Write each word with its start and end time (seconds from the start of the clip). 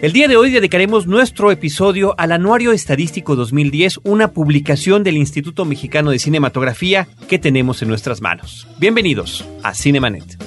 El 0.00 0.12
día 0.12 0.28
de 0.28 0.36
hoy 0.36 0.52
dedicaremos 0.52 1.08
nuestro 1.08 1.50
episodio 1.50 2.14
al 2.18 2.30
Anuario 2.30 2.70
Estadístico 2.70 3.34
2010, 3.34 3.98
una 4.04 4.30
publicación 4.30 5.02
del 5.02 5.16
Instituto 5.16 5.64
Mexicano 5.64 6.12
de 6.12 6.20
Cinematografía 6.20 7.08
que 7.28 7.40
tenemos 7.40 7.82
en 7.82 7.88
nuestras 7.88 8.20
manos. 8.20 8.68
Bienvenidos 8.78 9.44
a 9.64 9.74
Cinemanet. 9.74 10.40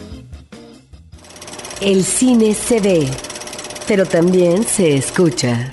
El 1.82 2.06
cine 2.06 2.54
se 2.54 2.80
ve, 2.80 3.10
pero 3.90 4.06
también 4.06 4.64
se 4.64 4.96
escucha. 4.96 5.70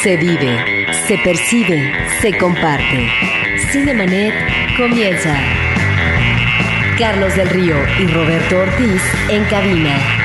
Se 0.00 0.16
vive, 0.16 0.86
se 1.08 1.18
percibe, 1.18 1.92
se 2.20 2.38
comparte. 2.38 3.08
Cinemanet 3.72 4.32
comienza. 4.76 5.36
Carlos 6.96 7.34
del 7.34 7.48
Río 7.48 7.74
y 8.00 8.06
Roberto 8.06 8.58
Ortiz 8.58 9.02
en 9.28 9.44
cabina. 9.46 10.17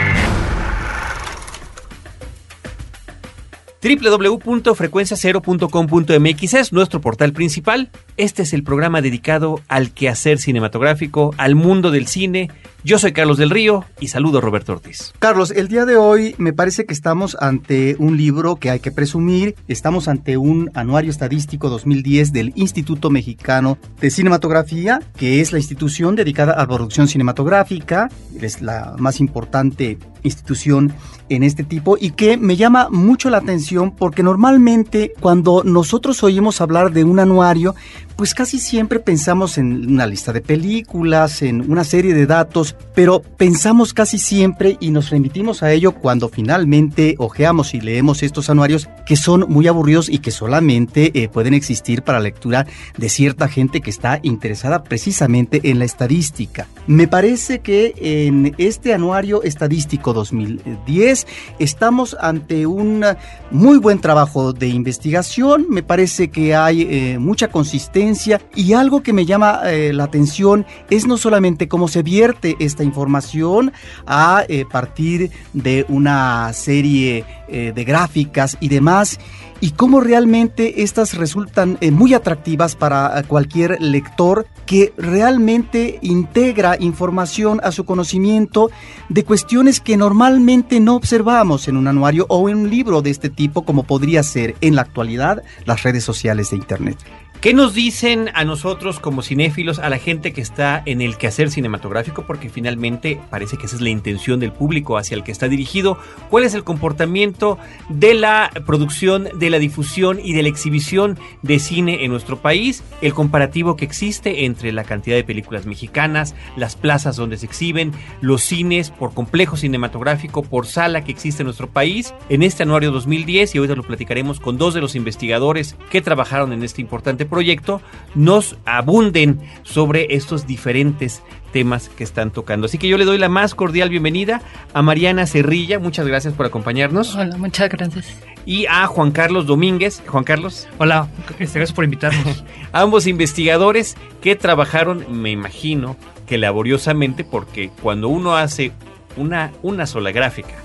www.frecuenciacero.com.mx 3.83 6.53
es 6.53 6.71
nuestro 6.71 7.01
portal 7.01 7.33
principal. 7.33 7.89
Este 8.15 8.43
es 8.43 8.53
el 8.53 8.63
programa 8.63 9.01
dedicado 9.01 9.61
al 9.67 9.89
quehacer 9.89 10.37
cinematográfico, 10.37 11.33
al 11.37 11.55
mundo 11.55 11.89
del 11.89 12.05
cine. 12.05 12.51
Yo 12.83 12.99
soy 12.99 13.11
Carlos 13.11 13.37
del 13.37 13.49
Río 13.49 13.85
y 13.99 14.09
saludo 14.09 14.37
a 14.37 14.41
Roberto 14.41 14.73
Ortiz. 14.73 15.13
Carlos, 15.17 15.49
el 15.49 15.67
día 15.67 15.85
de 15.85 15.95
hoy 15.95 16.35
me 16.37 16.53
parece 16.53 16.85
que 16.85 16.93
estamos 16.93 17.35
ante 17.39 17.95
un 17.97 18.15
libro 18.15 18.57
que 18.57 18.69
hay 18.69 18.81
que 18.81 18.91
presumir. 18.91 19.55
Estamos 19.67 20.07
ante 20.07 20.37
un 20.37 20.69
anuario 20.75 21.09
estadístico 21.09 21.69
2010 21.69 22.33
del 22.33 22.53
Instituto 22.55 23.09
Mexicano 23.09 23.79
de 23.99 24.11
Cinematografía, 24.11 25.01
que 25.17 25.41
es 25.41 25.51
la 25.51 25.57
institución 25.57 26.15
dedicada 26.15 26.53
a 26.53 26.57
la 26.57 26.67
producción 26.67 27.07
cinematográfica. 27.07 28.09
Es 28.39 28.61
la 28.61 28.93
más 28.99 29.21
importante 29.21 29.97
institución 30.23 30.93
en 31.29 31.43
este 31.43 31.63
tipo 31.63 31.97
y 31.99 32.11
que 32.11 32.37
me 32.37 32.55
llama 32.55 32.89
mucho 32.89 33.29
la 33.29 33.37
atención 33.37 33.91
porque 33.91 34.23
normalmente 34.23 35.13
cuando 35.19 35.63
nosotros 35.63 36.23
oímos 36.23 36.61
hablar 36.61 36.91
de 36.91 37.03
un 37.03 37.19
anuario, 37.19 37.75
pues 38.23 38.33
casi 38.33 38.57
siempre 38.57 39.01
pensamos 39.01 39.57
en 39.57 39.91
una 39.91 40.07
lista 40.07 40.31
de 40.31 40.39
películas, 40.39 41.41
en 41.41 41.69
una 41.69 41.83
serie 41.83 42.13
de 42.13 42.25
datos, 42.25 42.73
pero 42.95 43.21
pensamos 43.21 43.93
casi 43.93 44.17
siempre 44.17 44.77
y 44.79 44.91
nos 44.91 45.09
remitimos 45.09 45.61
a 45.61 45.73
ello 45.73 45.91
cuando 45.91 46.29
finalmente 46.29 47.15
ojeamos 47.17 47.73
y 47.73 47.81
leemos 47.81 48.23
estos 48.23 48.49
anuarios 48.49 48.87
que 49.05 49.17
son 49.17 49.43
muy 49.49 49.67
aburridos 49.67 50.07
y 50.07 50.19
que 50.19 50.31
solamente 50.31 51.11
eh, 51.21 51.27
pueden 51.27 51.53
existir 51.53 52.01
para 52.01 52.21
lectura 52.21 52.65
de 52.97 53.09
cierta 53.09 53.49
gente 53.49 53.81
que 53.81 53.89
está 53.89 54.21
interesada 54.23 54.85
precisamente 54.85 55.59
en 55.65 55.79
la 55.79 55.83
estadística. 55.83 56.65
Me 56.87 57.09
parece 57.09 57.59
que 57.59 57.93
en 57.97 58.55
este 58.57 58.93
anuario 58.93 59.43
estadístico 59.43 60.13
2010 60.13 61.27
estamos 61.59 62.15
ante 62.21 62.67
un 62.67 63.03
muy 63.51 63.79
buen 63.79 63.99
trabajo 63.99 64.53
de 64.53 64.69
investigación, 64.69 65.65
me 65.69 65.83
parece 65.83 66.29
que 66.29 66.55
hay 66.55 66.83
eh, 66.83 67.17
mucha 67.19 67.49
consistencia 67.49 68.12
y 68.55 68.73
algo 68.73 69.01
que 69.01 69.13
me 69.13 69.25
llama 69.25 69.61
eh, 69.65 69.91
la 69.93 70.05
atención 70.05 70.65
es 70.89 71.07
no 71.07 71.17
solamente 71.17 71.67
cómo 71.67 71.87
se 71.87 72.03
vierte 72.03 72.55
esta 72.59 72.83
información 72.83 73.73
a 74.05 74.43
eh, 74.47 74.65
partir 74.71 75.31
de 75.53 75.85
una 75.89 76.51
serie 76.53 77.25
eh, 77.47 77.71
de 77.73 77.83
gráficas 77.83 78.57
y 78.59 78.69
demás, 78.69 79.19
y 79.61 79.71
cómo 79.71 80.01
realmente 80.01 80.83
estas 80.83 81.13
resultan 81.13 81.77
muy 81.93 82.13
atractivas 82.13 82.75
para 82.75 83.23
cualquier 83.23 83.81
lector 83.81 84.45
que 84.65 84.93
realmente 84.97 85.99
integra 86.01 86.75
información 86.77 87.61
a 87.63 87.71
su 87.71 87.85
conocimiento 87.85 88.71
de 89.07 89.23
cuestiones 89.23 89.79
que 89.79 89.95
normalmente 89.95 90.81
no 90.81 90.95
observamos 90.95 91.69
en 91.69 91.77
un 91.77 91.87
anuario 91.87 92.25
o 92.27 92.49
en 92.49 92.57
un 92.57 92.69
libro 92.69 93.01
de 93.01 93.11
este 93.11 93.29
tipo 93.29 93.63
como 93.63 93.83
podría 93.83 94.21
ser 94.23 94.55
en 94.59 94.75
la 94.75 94.81
actualidad 94.81 95.43
las 95.65 95.83
redes 95.83 96.03
sociales 96.03 96.49
de 96.49 96.57
Internet. 96.57 96.97
¿Qué 97.43 97.53
nos 97.53 97.73
dicen 97.73 98.29
a 98.35 98.45
nosotros 98.45 99.01
como 99.01 99.21
cinéfilos, 99.21 99.77
a 99.77 99.89
la 99.89 99.97
gente 99.97 100.31
que 100.31 100.39
está 100.39 100.81
en 100.85 101.01
el 101.01 101.17
quehacer 101.17 101.51
cinematográfico? 101.51 102.23
Porque 102.25 102.49
finalmente 102.49 103.19
parece 103.29 103.57
que 103.57 103.65
esa 103.65 103.75
es 103.75 103.81
la 103.81 103.89
intención 103.89 104.39
del 104.39 104.53
público 104.53 104.97
hacia 104.97 105.15
el 105.15 105.25
que 105.25 105.33
está 105.33 105.49
dirigido. 105.49 105.97
¿Cuál 106.29 106.45
es 106.45 106.53
el 106.53 106.63
comportamiento 106.63 107.57
de 107.89 108.13
la 108.13 108.49
producción, 108.65 109.27
de 109.37 109.49
la 109.49 109.59
difusión 109.59 110.21
y 110.23 110.31
de 110.31 110.41
la 110.41 110.47
exhibición 110.47 111.19
de 111.41 111.59
cine 111.59 112.05
en 112.05 112.11
nuestro 112.11 112.37
país? 112.37 112.81
El 113.01 113.13
comparativo 113.13 113.75
que 113.75 113.83
existe 113.83 114.45
entre 114.45 114.71
la 114.71 114.85
cantidad 114.85 115.17
de 115.17 115.25
películas 115.25 115.65
mexicanas, 115.65 116.35
las 116.55 116.77
plazas 116.77 117.17
donde 117.17 117.35
se 117.35 117.45
exhiben, 117.45 117.91
los 118.21 118.41
cines 118.41 118.89
por 118.89 119.13
complejo 119.13 119.57
cinematográfico, 119.57 120.43
por 120.43 120.65
sala 120.65 121.03
que 121.03 121.11
existe 121.11 121.41
en 121.41 121.47
nuestro 121.47 121.67
país. 121.67 122.13
En 122.29 122.41
este 122.41 122.63
anuario 122.63 122.91
2010, 122.91 123.53
y 123.55 123.59
hoy 123.59 123.67
lo 123.67 123.83
platicaremos 123.83 124.39
con 124.39 124.57
dos 124.57 124.73
de 124.73 124.79
los 124.79 124.95
investigadores 124.95 125.75
que 125.89 126.01
trabajaron 126.01 126.53
en 126.53 126.63
este 126.63 126.79
importante 126.79 127.25
proyecto 127.33 127.81
nos 128.15 128.57
abunden 128.65 129.39
sobre 129.63 130.15
estos 130.15 130.45
diferentes 130.45 131.23
temas 131.51 131.89
que 131.89 132.03
están 132.03 132.31
tocando. 132.31 132.65
Así 132.65 132.77
que 132.77 132.87
yo 132.87 132.97
le 132.97 133.05
doy 133.05 133.17
la 133.17 133.29
más 133.29 133.55
cordial 133.55 133.89
bienvenida 133.89 134.41
a 134.73 134.81
Mariana 134.81 135.25
Cerrilla, 135.25 135.79
muchas 135.79 136.05
gracias 136.05 136.33
por 136.33 136.45
acompañarnos. 136.45 137.15
Hola, 137.15 137.37
muchas 137.37 137.69
gracias. 137.69 138.17
Y 138.45 138.65
a 138.65 138.87
Juan 138.87 139.11
Carlos 139.11 139.45
Domínguez. 139.45 140.03
Juan 140.05 140.23
Carlos. 140.23 140.67
Hola, 140.77 141.07
este, 141.39 141.59
gracias 141.59 141.73
por 141.73 141.85
invitarnos. 141.85 142.43
Ambos 142.73 143.07
investigadores 143.07 143.95
que 144.21 144.35
trabajaron, 144.35 145.05
me 145.09 145.31
imagino, 145.31 145.95
que 146.27 146.37
laboriosamente, 146.37 147.23
porque 147.23 147.69
cuando 147.81 148.09
uno 148.09 148.35
hace 148.35 148.71
una, 149.15 149.51
una 149.61 149.85
sola 149.85 150.11
gráfica, 150.11 150.55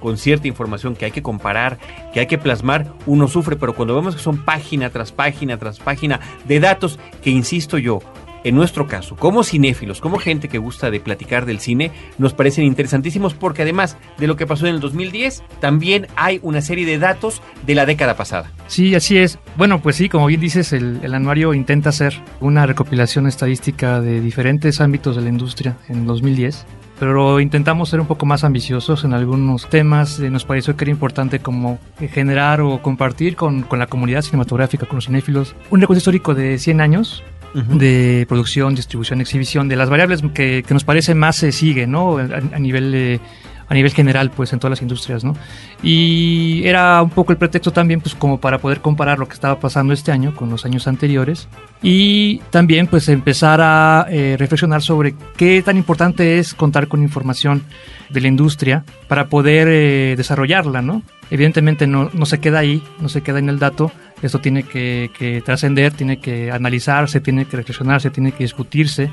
Con 0.00 0.18
cierta 0.18 0.48
información 0.48 0.96
que 0.96 1.04
hay 1.04 1.10
que 1.10 1.22
comparar, 1.22 1.78
que 2.12 2.20
hay 2.20 2.26
que 2.26 2.38
plasmar, 2.38 2.92
uno 3.06 3.28
sufre, 3.28 3.56
pero 3.56 3.74
cuando 3.74 3.94
vemos 3.94 4.16
que 4.16 4.22
son 4.22 4.44
página 4.44 4.90
tras 4.90 5.12
página 5.12 5.58
tras 5.58 5.78
página 5.78 6.20
de 6.46 6.60
datos, 6.60 6.98
que 7.22 7.30
insisto 7.30 7.78
yo, 7.78 8.00
en 8.44 8.54
nuestro 8.54 8.86
caso, 8.86 9.16
como 9.16 9.42
cinéfilos, 9.42 10.00
como 10.00 10.18
gente 10.18 10.48
que 10.48 10.58
gusta 10.58 10.90
de 10.90 11.00
platicar 11.00 11.46
del 11.46 11.60
cine, 11.60 11.90
nos 12.18 12.34
parecen 12.34 12.64
interesantísimos 12.64 13.32
porque 13.32 13.62
además 13.62 13.96
de 14.18 14.26
lo 14.26 14.36
que 14.36 14.46
pasó 14.46 14.66
en 14.66 14.74
el 14.74 14.80
2010, 14.80 15.42
también 15.60 16.08
hay 16.14 16.40
una 16.42 16.60
serie 16.60 16.84
de 16.84 16.98
datos 16.98 17.40
de 17.66 17.74
la 17.74 17.86
década 17.86 18.16
pasada. 18.16 18.52
Sí, 18.66 18.94
así 18.94 19.16
es. 19.16 19.38
Bueno, 19.56 19.80
pues 19.80 19.96
sí, 19.96 20.10
como 20.10 20.26
bien 20.26 20.40
dices, 20.40 20.74
el, 20.74 21.00
el 21.02 21.14
anuario 21.14 21.54
intenta 21.54 21.88
hacer 21.88 22.20
una 22.40 22.66
recopilación 22.66 23.26
estadística 23.26 24.00
de 24.02 24.20
diferentes 24.20 24.80
ámbitos 24.82 25.16
de 25.16 25.22
la 25.22 25.30
industria 25.30 25.78
en 25.88 26.06
2010 26.06 26.66
pero 26.98 27.40
intentamos 27.40 27.88
ser 27.88 28.00
un 28.00 28.06
poco 28.06 28.26
más 28.26 28.44
ambiciosos 28.44 29.04
en 29.04 29.14
algunos 29.14 29.68
temas. 29.68 30.20
Eh, 30.20 30.30
nos 30.30 30.44
pareció 30.44 30.76
que 30.76 30.84
era 30.84 30.90
importante 30.90 31.40
como 31.40 31.78
generar 31.98 32.60
o 32.60 32.80
compartir 32.82 33.36
con, 33.36 33.62
con 33.62 33.78
la 33.78 33.86
comunidad 33.86 34.22
cinematográfica, 34.22 34.86
con 34.86 34.96
los 34.96 35.06
cinéfilos, 35.06 35.54
un 35.70 35.80
recuento 35.80 35.98
histórico 35.98 36.34
de 36.34 36.58
100 36.58 36.80
años 36.80 37.22
de 37.54 38.26
producción, 38.28 38.74
distribución, 38.74 39.20
exhibición, 39.20 39.68
de 39.68 39.76
las 39.76 39.88
variables 39.88 40.22
que, 40.34 40.64
que 40.66 40.74
nos 40.74 40.84
parece 40.84 41.14
más 41.14 41.36
se 41.36 41.52
sigue, 41.52 41.86
¿no? 41.86 42.18
A, 42.18 42.58
nivel 42.58 42.90
de 42.90 43.20
a 43.68 43.74
nivel 43.74 43.92
general, 43.92 44.30
pues 44.30 44.52
en 44.52 44.58
todas 44.58 44.70
las 44.70 44.82
industrias, 44.82 45.24
¿no? 45.24 45.34
Y 45.82 46.62
era 46.64 47.02
un 47.02 47.10
poco 47.10 47.32
el 47.32 47.38
pretexto 47.38 47.72
también, 47.72 48.00
pues 48.00 48.14
como 48.14 48.38
para 48.40 48.58
poder 48.58 48.80
comparar 48.80 49.18
lo 49.18 49.26
que 49.26 49.34
estaba 49.34 49.58
pasando 49.58 49.92
este 49.92 50.12
año 50.12 50.34
con 50.34 50.50
los 50.50 50.64
años 50.64 50.86
anteriores 50.86 51.48
y 51.82 52.38
también 52.50 52.86
pues 52.86 53.08
empezar 53.08 53.60
a 53.62 54.06
eh, 54.10 54.36
reflexionar 54.38 54.82
sobre 54.82 55.14
qué 55.36 55.62
tan 55.62 55.76
importante 55.76 56.38
es 56.38 56.54
contar 56.54 56.88
con 56.88 57.02
información 57.02 57.62
de 58.10 58.20
la 58.20 58.28
industria 58.28 58.84
para 59.08 59.28
poder 59.28 59.68
eh, 59.70 60.14
desarrollarla, 60.16 60.82
¿no? 60.82 61.02
Evidentemente 61.30 61.86
no, 61.86 62.10
no 62.12 62.26
se 62.26 62.38
queda 62.38 62.58
ahí, 62.58 62.82
no 63.00 63.08
se 63.08 63.22
queda 63.22 63.38
en 63.38 63.48
el 63.48 63.58
dato, 63.58 63.90
esto 64.22 64.40
tiene 64.40 64.62
que, 64.62 65.10
que 65.18 65.40
trascender, 65.40 65.92
tiene 65.92 66.18
que 66.18 66.50
analizarse, 66.50 67.20
tiene 67.20 67.46
que 67.46 67.56
reflexionarse, 67.56 68.10
tiene 68.10 68.32
que 68.32 68.44
discutirse 68.44 69.10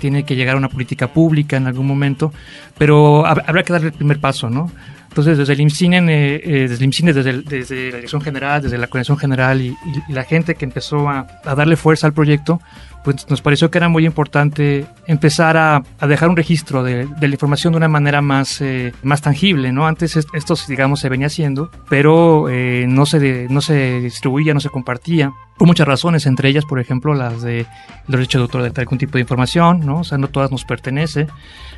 tiene 0.00 0.24
que 0.24 0.34
llegar 0.34 0.56
a 0.56 0.58
una 0.58 0.68
política 0.68 1.12
pública 1.12 1.56
en 1.56 1.68
algún 1.68 1.86
momento, 1.86 2.32
pero 2.76 3.24
habrá 3.26 3.62
que 3.62 3.72
darle 3.72 3.88
el 3.88 3.94
primer 3.94 4.18
paso, 4.18 4.50
¿no? 4.50 4.70
Entonces, 5.10 5.38
desde 5.38 5.54
el 5.54 5.60
IMCINE, 5.60 5.98
eh, 5.98 6.40
eh, 6.44 6.68
desde, 6.68 7.42
desde, 7.42 7.90
la 7.90 7.96
Dirección 7.96 8.22
General, 8.22 8.62
desde 8.62 8.78
la 8.78 8.86
Coordinación 8.86 9.18
General 9.18 9.60
y, 9.60 9.76
la 10.08 10.22
gente 10.22 10.54
que 10.54 10.64
empezó 10.64 11.08
a, 11.08 11.26
darle 11.44 11.74
fuerza 11.74 12.06
al 12.06 12.12
proyecto, 12.12 12.60
pues 13.02 13.28
nos 13.28 13.42
pareció 13.42 13.72
que 13.72 13.78
era 13.78 13.88
muy 13.88 14.06
importante 14.06 14.86
empezar 15.08 15.56
a, 15.56 15.82
dejar 16.06 16.28
un 16.28 16.36
registro 16.36 16.84
de, 16.84 17.08
la 17.20 17.26
información 17.26 17.72
de 17.72 17.78
una 17.78 17.88
manera 17.88 18.22
más, 18.22 18.60
eh, 18.60 18.92
más 19.02 19.20
tangible, 19.20 19.72
¿no? 19.72 19.88
Antes 19.88 20.16
esto, 20.16 20.54
digamos, 20.68 21.00
se 21.00 21.08
venía 21.08 21.26
haciendo, 21.26 21.72
pero 21.88 22.46
no, 22.48 23.06
se 23.06 23.48
no 23.50 23.60
se 23.60 24.00
distribuía, 24.00 24.54
no 24.54 24.60
se 24.60 24.68
compartía 24.68 25.32
por 25.60 25.66
muchas 25.66 25.86
razones, 25.86 26.24
entre 26.24 26.48
ellas, 26.48 26.64
por 26.64 26.80
ejemplo, 26.80 27.12
las 27.12 27.42
de 27.42 27.60
el 27.60 27.66
derecho 28.06 28.38
de 28.38 28.44
autor 28.44 28.72
de 28.72 28.80
algún 28.80 28.96
tipo 28.96 29.18
de 29.18 29.20
información, 29.20 29.84
¿no? 29.84 29.98
O 29.98 30.04
sea, 30.04 30.16
no 30.16 30.28
todas 30.28 30.50
nos 30.50 30.64
pertenece. 30.64 31.26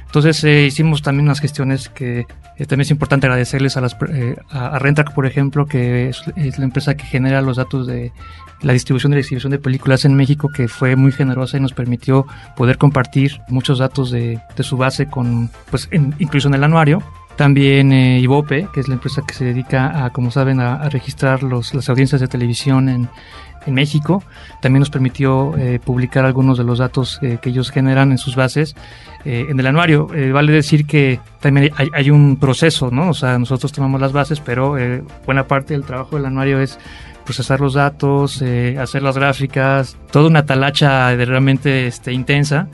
Entonces 0.07 0.45
eh, 0.45 0.67
hicimos 0.67 1.03
también 1.03 1.27
unas 1.27 1.41
gestiones 1.41 1.89
que 1.89 2.21
eh, 2.21 2.27
también 2.59 2.83
es 2.83 2.93
importante 2.93 3.27
agradecerles 3.27 3.77
a, 3.77 3.81
las, 3.81 3.97
eh, 4.11 4.37
a, 4.51 4.79
Rentrack, 4.79 5.13
por 5.15 5.27
ejemplo, 5.27 5.67
que 5.67 6.11
es, 6.11 6.23
la 6.59 6.65
empresa 6.65 6.95
que 6.95 7.03
genera 7.03 7.43
los 7.43 7.57
datos 7.57 7.89
de 7.89 8.13
la 8.61 8.73
distribución 8.73 9.15
y 9.15 9.17
la 9.17 9.21
exhibición 9.23 9.51
de 9.51 9.59
películas 9.59 10.05
en 10.05 10.15
México, 10.15 10.49
que 10.49 10.69
fue 10.69 10.95
muy 10.95 11.11
generosa 11.11 11.57
y 11.57 11.61
nos 11.61 11.73
permitió 11.73 12.25
poder 12.55 12.79
compartir 12.79 13.41
muchos 13.49 13.81
datos 13.81 14.13
de, 14.13 14.39
de 14.57 14.63
su 14.63 14.77
base 14.77 15.07
con, 15.07 15.51
pues, 15.73 15.89
incluso 16.21 16.47
en 16.47 16.55
el 16.55 16.63
anuario. 16.63 17.03
También 17.37 17.93
eh, 17.93 18.21
Ibope, 18.21 18.69
que 18.73 18.81
es 18.81 18.89
la 18.89 18.95
empresa 18.95 19.23
que 19.27 19.35
se 19.35 19.45
dedica 19.45 20.05
a, 20.05 20.11
como 20.11 20.31
saben, 20.31 20.61
a, 20.61 20.89
registrar 20.91 21.43
los, 21.43 21.75
las 21.75 21.89
audiencias 21.89 22.21
de 22.21 22.29
televisión 22.29 22.89
en, 22.89 23.09
en 23.67 23.75
México. 23.75 24.23
También 24.61 24.81
nos 24.81 24.91
permitió 24.91 25.57
eh, 25.57 25.81
publicar 25.83 26.25
algunos 26.25 26.59
de 26.59 26.65
los 26.65 26.79
datos 26.79 27.19
eh, 27.23 27.39
que 27.41 27.51
ellos 27.51 27.71
generan 27.71 28.13
en 28.13 28.19
sus 28.19 28.37
bases 28.37 28.75
eh, 29.25 29.47
en 29.49 29.59
el 29.59 29.67
anuario. 29.67 30.09
vale 30.33 30.53
decir 30.53 30.87
que 30.87 31.21
también 31.41 31.73
hay, 31.77 31.89
hay, 31.93 32.11
un 32.11 32.37
proceso, 32.37 32.91
¿no? 32.91 33.11
O 33.11 33.15
sea, 33.15 33.39
nosotros 33.39 33.73
tomamos 33.73 34.01
las 34.01 34.13
bases, 34.13 34.41
pero 34.41 34.77
buena 35.25 35.47
parte 35.47 35.75
del 35.75 35.85
trabajo 35.85 36.17
del 36.17 36.27
anuario 36.27 36.61
es 36.61 36.79
procesar 37.25 37.61
los 37.61 37.75
datos, 37.75 38.43
hacer 38.43 39.03
las 39.03 39.17
gráficas, 39.17 39.97
toda 40.11 40.29
una 40.29 40.45
talacha 40.45 41.17
de 41.17 41.25
realmente 41.25 41.87
este, 41.87 42.13
intensa 42.13 42.69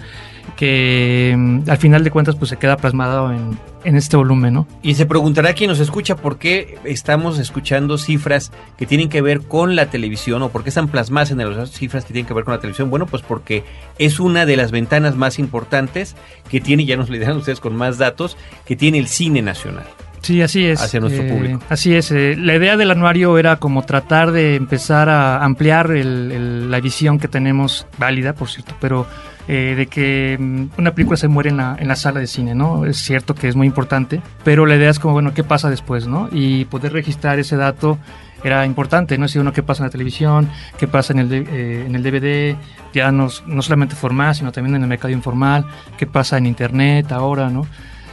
que 0.56 1.34
mm, 1.36 1.70
al 1.70 1.78
final 1.78 2.04
de 2.04 2.10
cuentas 2.10 2.36
pues 2.36 2.50
se 2.50 2.56
queda 2.56 2.76
plasmado 2.76 3.32
en, 3.32 3.58
en 3.84 3.96
este 3.96 4.16
volumen, 4.16 4.54
¿no? 4.54 4.66
Y 4.82 4.94
se 4.94 5.06
preguntará 5.06 5.54
quien 5.54 5.70
nos 5.70 5.80
escucha 5.80 6.16
por 6.16 6.38
qué 6.38 6.78
estamos 6.84 7.38
escuchando 7.38 7.98
cifras 7.98 8.52
que 8.76 8.86
tienen 8.86 9.08
que 9.08 9.22
ver 9.22 9.40
con 9.42 9.76
la 9.76 9.86
televisión 9.86 10.42
o 10.42 10.50
por 10.50 10.62
qué 10.62 10.68
están 10.70 10.88
plasmadas 10.88 11.30
en 11.30 11.38
las 11.38 11.70
cifras 11.70 12.04
que 12.04 12.12
tienen 12.12 12.26
que 12.26 12.34
ver 12.34 12.44
con 12.44 12.54
la 12.54 12.60
televisión. 12.60 12.90
Bueno, 12.90 13.06
pues 13.06 13.22
porque 13.22 13.64
es 13.98 14.20
una 14.20 14.46
de 14.46 14.56
las 14.56 14.70
ventanas 14.70 15.16
más 15.16 15.38
importantes 15.38 16.16
que 16.50 16.60
tiene, 16.60 16.84
ya 16.84 16.96
nos 16.96 17.08
lo 17.08 17.18
dirán 17.18 17.36
ustedes 17.36 17.60
con 17.60 17.76
más 17.76 17.98
datos, 17.98 18.36
que 18.64 18.76
tiene 18.76 18.98
el 18.98 19.08
cine 19.08 19.42
nacional. 19.42 19.84
Sí, 20.22 20.42
así 20.42 20.66
es. 20.66 20.82
Hacia 20.82 21.00
nuestro 21.00 21.22
eh, 21.24 21.32
público. 21.32 21.60
Así 21.68 21.94
es. 21.94 22.10
Eh, 22.10 22.34
la 22.36 22.56
idea 22.56 22.76
del 22.76 22.90
anuario 22.90 23.38
era 23.38 23.56
como 23.56 23.82
tratar 23.82 24.32
de 24.32 24.56
empezar 24.56 25.08
a 25.08 25.44
ampliar 25.44 25.90
la 25.90 26.80
visión 26.80 27.18
que 27.18 27.28
tenemos, 27.28 27.86
válida 27.98 28.34
por 28.34 28.48
cierto, 28.48 28.74
pero 28.80 29.06
eh, 29.50 29.74
de 29.74 29.86
que 29.86 30.36
mm, 30.38 30.78
una 30.78 30.92
película 30.92 31.16
se 31.16 31.26
muere 31.26 31.48
en 31.48 31.56
la, 31.56 31.74
en 31.80 31.88
la 31.88 31.96
sala 31.96 32.20
de 32.20 32.26
cine, 32.26 32.54
¿no? 32.54 32.84
Es 32.84 32.98
cierto 32.98 33.34
que 33.34 33.48
es 33.48 33.56
muy 33.56 33.66
importante, 33.66 34.20
pero 34.44 34.66
la 34.66 34.76
idea 34.76 34.90
es 34.90 34.98
como, 34.98 35.14
bueno, 35.14 35.32
¿qué 35.32 35.42
pasa 35.42 35.70
después, 35.70 36.06
¿no? 36.06 36.28
Y 36.30 36.66
poder 36.66 36.92
registrar 36.92 37.38
ese 37.38 37.56
dato 37.56 37.98
era 38.44 38.66
importante, 38.66 39.16
¿no? 39.16 39.26
Si 39.26 39.38
uno 39.38 39.54
qué 39.54 39.62
pasa 39.62 39.82
en 39.82 39.86
la 39.86 39.90
televisión, 39.90 40.50
qué 40.78 40.86
pasa 40.86 41.14
en 41.14 41.20
el, 41.20 41.32
eh, 41.32 41.86
en 41.86 41.94
el 41.94 42.02
DVD, 42.02 42.56
ya 42.92 43.10
no, 43.10 43.28
no 43.46 43.62
solamente 43.62 43.94
formal, 43.94 44.34
sino 44.34 44.52
también 44.52 44.76
en 44.76 44.82
el 44.82 44.88
mercado 44.88 45.14
informal, 45.14 45.64
qué 45.96 46.06
pasa 46.06 46.36
en 46.36 46.44
Internet 46.44 47.10
ahora, 47.10 47.48
¿no? 47.48 47.66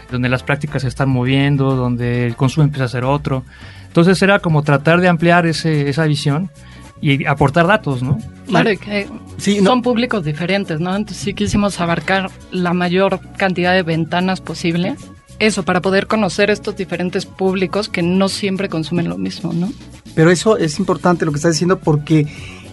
Donde 0.10 0.30
las 0.30 0.42
prácticas 0.42 0.84
se 0.84 0.88
están 0.88 1.10
moviendo, 1.10 1.76
donde 1.76 2.26
el 2.28 2.38
consumo 2.38 2.64
empieza 2.64 2.86
a 2.86 2.88
ser 2.88 3.04
otro. 3.04 3.44
Entonces 3.88 4.22
era 4.22 4.40
como 4.40 4.64
tratar 4.64 5.02
de 5.02 5.10
ampliar 5.10 5.46
ese, 5.46 5.90
esa 5.90 6.06
visión 6.06 6.50
y 7.02 7.26
aportar 7.26 7.68
datos, 7.68 8.02
¿no? 8.04 8.18
Claro, 8.48 8.70
que 8.80 9.08
son 9.38 9.82
públicos 9.82 10.24
diferentes, 10.24 10.80
¿no? 10.80 10.96
Entonces 10.96 11.24
sí 11.24 11.34
quisimos 11.34 11.80
abarcar 11.80 12.30
la 12.52 12.74
mayor 12.74 13.20
cantidad 13.38 13.74
de 13.74 13.84
ventanas 13.84 14.42
posible. 14.42 14.96
Eso, 15.40 15.64
para 15.64 15.82
poder 15.82 16.08
conocer 16.08 16.50
estos 16.50 16.78
diferentes 16.78 17.26
públicos 17.26 17.90
que 17.90 18.02
no 18.02 18.30
siempre 18.30 18.70
consumen 18.70 19.10
lo 19.10 19.18
mismo, 19.18 19.52
¿no? 19.52 19.72
Pero 20.16 20.32
eso 20.32 20.58
es 20.58 20.80
importante 20.80 21.26
lo 21.26 21.32
que 21.32 21.38
estás 21.38 21.54
diciendo 21.54 21.80
porque 21.80 22.28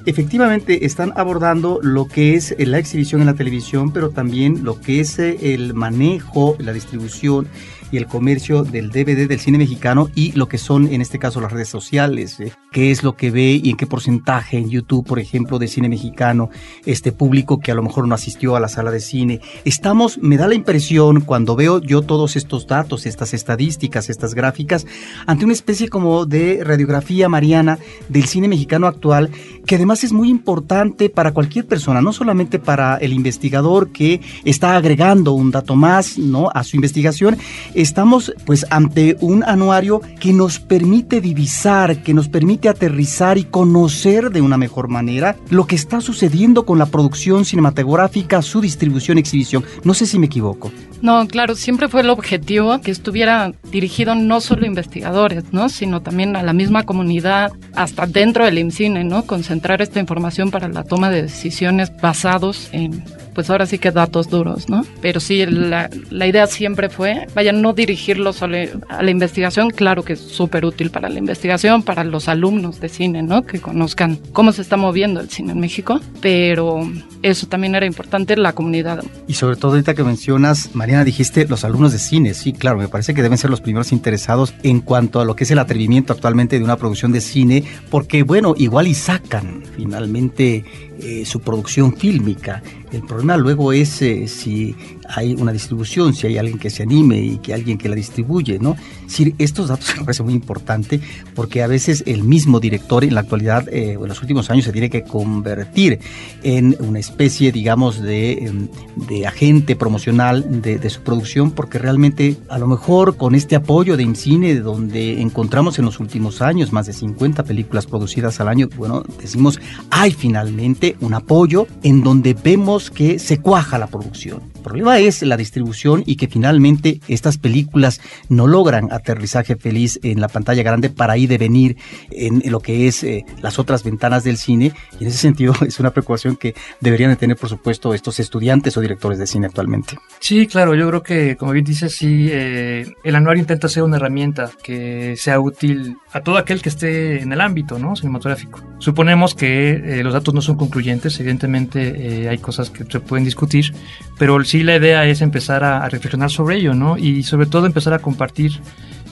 efectivamente 0.07 0.87
están 0.87 1.13
abordando 1.17 1.81
lo 1.83 2.07
que 2.07 2.35
es 2.35 2.55
la 2.59 2.79
exhibición 2.79 3.21
en 3.21 3.27
la 3.27 3.35
televisión, 3.35 3.93
pero 3.93 4.11
también 4.11 4.63
lo 4.63 4.81
que 4.81 5.01
es 5.01 5.19
el 5.19 5.75
manejo, 5.75 6.57
la 6.61 6.73
distribución 6.73 7.49
y 7.91 7.97
el 7.97 8.07
comercio 8.07 8.63
del 8.63 8.91
DVD 8.91 9.27
del 9.29 9.41
cine 9.41 9.59
mexicano 9.59 10.09
y 10.15 10.33
lo 10.33 10.49
que 10.49 10.59
son 10.59 10.87
en 10.87 11.01
este 11.01 11.19
caso 11.19 11.41
las 11.41 11.53
redes 11.53 11.69
sociales, 11.69 12.39
¿eh? 12.39 12.53
Qué 12.73 12.91
es 12.91 13.03
lo 13.03 13.15
que 13.17 13.31
ve 13.31 13.61
y 13.63 13.71
en 13.71 13.77
qué 13.77 13.87
porcentaje 13.87 14.57
en 14.57 14.71
YouTube, 14.71 15.07
por 15.07 15.19
ejemplo, 15.19 15.59
de 15.59 15.69
cine 15.69 15.89
mexicano, 15.89 16.51
este 16.87 17.13
público 17.13 17.61
que 17.61 17.71
a 17.71 17.75
lo 17.75 17.83
mejor 17.83 18.09
no 18.09 18.15
asistió 18.15 18.57
a 18.57 18.61
la 18.61 18.69
sala 18.69 18.91
de 18.91 19.01
cine. 19.01 19.41
Estamos, 19.65 20.19
me 20.19 20.39
da 20.39 20.49
la 20.49 20.55
impresión 20.55 21.21
cuando 21.21 21.55
veo 21.55 21.81
yo 21.81 22.03
todos 22.03 22.35
estos 22.35 22.67
datos, 22.67 23.07
estas 23.07 23.35
estadísticas, 23.35 24.09
estas 24.11 24.35
gráficas, 24.35 24.87
ante 25.27 25.45
una 25.45 25.53
especie 25.53 25.89
como 25.89 26.25
de 26.25 26.65
radiografía 26.65 27.29
mariana 27.29 27.79
del 28.09 28.25
cine 28.25 28.49
mexicano 28.49 28.87
actual, 28.87 29.31
que 29.67 29.77
además 29.77 30.03
es 30.03 30.13
muy 30.13 30.31
importante 30.31 31.11
para 31.11 31.33
cualquier 31.33 31.67
persona, 31.67 32.01
no 32.01 32.13
solamente 32.13 32.59
para 32.59 32.97
el 32.97 33.13
investigador 33.13 33.93
que 33.93 34.21
está 34.45 34.77
agregando 34.77 35.33
un 35.33 35.51
dato 35.51 35.77
más, 35.77 36.19
¿no? 36.19 36.51
a 36.55 36.65
su 36.65 36.77
investigación, 36.77 37.37
estamos 37.75 38.33
pues 38.47 38.67
ante 38.71 39.17
un 39.21 39.45
anuario 39.45 40.01
que 40.19 40.33
nos 40.33 40.59
permite 40.59 41.21
divisar, 41.21 42.03
que 42.03 42.15
nos 42.15 42.29
permite 42.29 42.62
aterrizar 42.69 43.39
y 43.39 43.45
conocer 43.45 44.31
de 44.31 44.41
una 44.41 44.57
mejor 44.57 44.89
manera 44.89 45.37
lo 45.51 45.67
que 45.67 45.75
está 45.75 46.01
sucediendo 46.01 46.65
con 46.65 46.79
la 46.79 46.87
producción 46.87 47.45
cinematográfica, 47.45 48.43
su 48.43 48.61
distribución, 48.61 49.19
exhibición. 49.19 49.65
No 49.85 49.95
sé 49.95 50.07
si 50.07 50.19
me 50.19 50.27
equivoco. 50.27 50.71
No, 51.01 51.27
claro, 51.27 51.55
siempre 51.57 51.89
fue 51.89 52.03
el 52.03 52.11
objetivo 52.11 52.81
que 52.81 52.91
estuviera 52.91 53.53
dirigido 53.71 54.15
no 54.15 54.41
solo 54.41 54.65
a 54.65 54.69
investigadores, 54.69 55.45
¿no? 55.53 55.69
sino 55.69 56.03
también 56.03 56.37
a 56.37 56.43
la 56.43 56.53
misma 56.53 56.85
comunidad, 56.85 57.53
hasta 57.75 58.07
dentro 58.07 58.45
del 58.45 58.59
IMCINE, 58.59 59.05
¿no? 59.05 59.25
Concentrar 59.25 59.83
esta 59.83 60.01
información 60.01 60.51
para 60.51 60.69
la 60.69 60.85
toma 60.85 61.11
de 61.11 61.23
decisiones 61.23 61.91
basados 62.01 62.69
en 62.73 63.05
pues 63.35 63.51
ahora 63.51 63.67
sí 63.67 63.79
que 63.79 63.91
datos 63.91 64.29
duros, 64.29 64.69
¿no? 64.69 64.85
Pero 65.01 65.21
sí, 65.21 65.45
la, 65.47 65.89
idea 66.27 66.47
siempre 66.47 66.89
fue, 66.89 67.27
vaya, 67.35 67.53
no 67.53 67.73
dirigirlo 67.73 68.33
solo 68.33 68.57
a 68.89 69.03
la 69.03 69.11
investigación, 69.11 69.71
claro 69.71 70.05
que 70.05 70.15
es 70.15 70.21
súper 70.21 70.65
útil 70.65 70.91
para 70.91 71.09
la 71.09 71.19
investigación, 71.19 71.83
para 71.83 72.05
los 72.05 72.29
alumnos 72.29 72.81
de 72.81 72.89
cine, 72.89 73.23
¿no? 73.23 73.43
Que 73.43 73.61
conozcan 73.61 74.19
cómo 74.33 74.53
se 74.53 74.63
está 74.63 74.77
moviendo 74.77 75.21
el 75.21 75.31
cine 75.31 75.53
en 75.53 75.61
México, 75.61 76.01
pero 76.21 76.89
eso 77.23 77.47
también 77.47 77.75
era 77.75 77.87
importante 77.87 78.37
la 78.37 78.53
comunidad. 78.53 79.03
Y 79.27 79.35
sobre 79.35 79.57
todo 79.57 79.73
ahorita 79.73 79.95
que 79.95 80.05
mencionas, 80.05 80.71
Mariana, 80.75 81.05
dijiste 81.05 81.47
los 81.47 81.65
alumnos 81.65 81.93
de 81.93 81.99
cine, 81.99 82.35
sí, 82.35 82.53
claro, 82.53 82.79
me 82.79 82.89
parece 82.89 83.15
que 83.15 83.23
deben 83.23 83.39
ser 83.39 83.51
los 83.51 83.61
primeros 83.61 83.93
interesados 83.93 84.55
en 84.63 84.81
cuanto 84.81 85.21
a 85.21 85.25
lo 85.25 85.37
que 85.37 85.45
es 85.45 85.51
el 85.51 85.59
atrevimiento 85.59 86.13
actualmente 86.13 86.59
de 86.59 86.65
una 86.65 86.77
producción 86.77 87.13
de 87.13 87.21
cine, 87.21 87.65
porque 87.91 88.23
bueno, 88.23 88.55
igual 88.57 88.87
y 88.87 88.95
sacan 88.95 89.63
finalmente 89.77 90.65
eh, 91.01 91.25
su 91.25 91.41
producción 91.41 91.97
fílmica. 91.97 92.63
El 92.93 93.03
problema 93.03 93.37
luego 93.37 93.73
es 93.73 94.03
eh, 94.03 94.29
si 94.29 94.75
hay 95.09 95.35
una 95.35 95.53
distribución, 95.53 96.15
si 96.15 96.27
hay 96.27 96.39
alguien 96.39 96.59
que 96.59 96.71
se 96.71 96.83
anime 96.83 97.21
y 97.21 97.39
que 97.39 97.55
alguien 97.55 97.79
que 97.79 97.89
la 97.89 97.95
distribuye, 97.95 98.59
¿no? 98.59 98.77
decir, 99.13 99.35
estos 99.39 99.69
datos 99.69 99.95
me 99.99 100.05
parece 100.05 100.23
muy 100.23 100.35
importante 100.35 101.01
porque 101.35 101.63
a 101.63 101.67
veces 101.67 102.03
el 102.07 102.25
mismo 102.25 102.61
director 102.61 103.05
en 103.05 103.15
la 103.15 103.21
actualidad, 103.21 103.69
eh, 103.69 103.93
en 103.93 104.09
los 104.09 104.21
últimos 104.21 104.51
años, 104.51 104.65
se 104.65 104.73
tiene 104.73 104.91
que 104.91 105.03
convertir 105.03 106.01
en 106.43 106.77
una 106.81 106.99
especie, 106.99 107.53
digamos, 107.53 108.01
de, 108.01 108.33
em, 108.33 108.69
de 109.09 109.27
agente 109.27 109.77
promocional 109.77 110.63
de, 110.63 110.79
de, 110.79 110.91
su 110.91 111.03
producción 111.03 111.51
porque 111.51 111.79
realmente 111.79 112.37
a 112.49 112.59
lo 112.59 112.67
mejor 112.67 113.17
con 113.17 113.35
este 113.35 113.57
apoyo 113.57 113.97
de 113.97 114.03
IMCINE, 114.03 114.61
donde 114.61 115.21
encontramos 115.21 115.79
en 115.79 115.85
los 115.85 116.01
últimos 116.01 116.43
años 116.43 116.73
más 116.73 116.87
de 116.87 116.93
50 116.93 117.45
películas 117.45 117.87
producidas 117.87 118.41
al 118.41 118.49
año, 118.49 118.69
bueno, 118.77 119.03
decimos, 119.21 119.61
hay 119.91 120.13
finalmente 120.13 120.97
un 121.01 121.15
apoyo 121.15 121.67
en 121.83 122.03
donde 122.03 122.35
vemos 122.35 122.91
que 122.91 123.19
se 123.19 123.39
cuaja 123.39 123.79
la 123.79 123.87
producción. 123.87 124.41
El 124.55 124.63
problema 124.63 124.92
es 124.99 125.23
la 125.23 125.37
distribución 125.37 126.03
y 126.07 126.17
que 126.17 126.29
finalmente 126.29 127.01
estas 127.09 127.39
películas 127.39 128.01
no 128.29 128.47
logran 128.47 128.93
aterrizaje 128.93 129.57
feliz 129.57 129.99
en 130.03 130.21
la 130.21 130.29
pantalla 130.29 130.63
grande 130.63 130.91
para 130.91 131.17
ir 131.17 131.29
de 131.29 131.39
venir 131.39 131.77
en 132.11 132.43
lo 132.51 132.61
que 132.61 132.87
es 132.87 133.03
eh, 133.05 133.25
las 133.41 133.59
otras 133.59 133.85
ventanas 133.85 134.25
del 134.25 134.37
cine. 134.37 134.73
Y 134.99 135.05
en 135.05 135.09
ese 135.09 135.19
sentido 135.19 135.55
es 135.67 135.79
una 135.81 135.91
preocupación 135.91 136.37
que 136.37 136.55
deberían 136.81 137.11
de 137.11 137.17
tener, 137.17 137.37
por 137.37 137.49
supuesto, 137.49 137.95
estos 137.95 138.21
estudiantes 138.21 138.77
o 138.77 138.81
directores 138.81 139.19
de 139.19 139.27
cine 139.27 139.47
actualmente. 139.47 139.99
Sí, 140.21 140.47
claro, 140.47 140.75
yo 140.75 140.89
creo 140.89 141.03
que, 141.03 141.37
como 141.37 141.53
bien 141.53 141.65
dices, 141.65 141.95
sí, 141.95 142.29
eh, 142.31 142.93
el 143.05 143.15
anuario 143.15 143.41
intenta 143.41 143.69
ser 143.69 143.83
una 143.83 143.97
herramienta 143.97 144.51
que 144.63 145.17
sea 145.17 145.41
útil 145.41 145.97
a 146.13 146.21
todo 146.21 146.37
aquel 146.37 146.63
que 146.63 146.69
esté 146.69 147.23
en 147.23 147.33
el 147.33 147.41
ámbito 147.41 147.79
¿no? 147.79 147.97
cinematográfico. 147.97 148.61
Suponemos 148.79 149.35
que 149.35 149.71
eh, 149.71 150.03
los 150.03 150.13
datos 150.13 150.35
no 150.35 150.43
son 150.43 150.57
concluyentes, 150.57 151.19
evidentemente 151.21 152.29
hay 152.29 152.39
cosas 152.39 152.71
que 152.71 152.85
se 152.85 153.01
pueden 153.01 153.25
discutir, 153.25 153.73
pero 154.19 154.43
sí 154.45 154.63
la 154.63 154.75
idea 154.83 155.05
es 155.07 155.23
empezar 155.23 155.65
a, 155.65 155.89
reflexionar 155.89 156.31
sobre 156.31 156.57
ello, 156.57 156.75
¿no? 156.75 156.99
Y 156.99 157.23
sobre 157.23 157.47
todo 157.47 157.67
empezar 157.67 157.95
a 157.95 158.01
compartir 158.01 158.53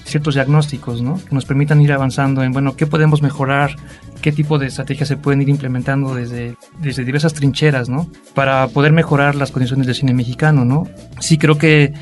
ciertos 0.05 0.35
diagnósticos, 0.35 1.03
¿no? 1.03 1.21
Que 1.25 1.35
nos 1.35 1.45
permitan 1.45 1.81
ir 1.81 1.93
avanzando 1.93 2.43
en, 2.43 2.53
bueno, 2.53 2.77
qué 2.77 2.87
podemos 2.87 3.23
mejorar, 3.23 3.77
qué 4.21 4.33
tipo 4.33 4.59
de 4.59 4.67
estrategias 4.67 5.09
se 5.09 5.17
pueden 5.17 5.41
ir 5.43 5.49
implementando 5.49 6.15
desde, 6.15 6.57
desde 6.81 7.05
diversas 7.05 7.35
trincheras, 7.35 7.89
¿no? 7.89 8.11
Para 8.35 8.69
poder 8.69 8.93
mejorar 8.93 9.37
las 9.37 9.53
condiciones 9.53 9.87
del 9.87 9.95
cine 9.95 10.13
mexicano, 10.13 10.65
¿no? 10.65 10.89
Sí 11.21 11.39
creo 11.39 11.59
que 11.59 11.95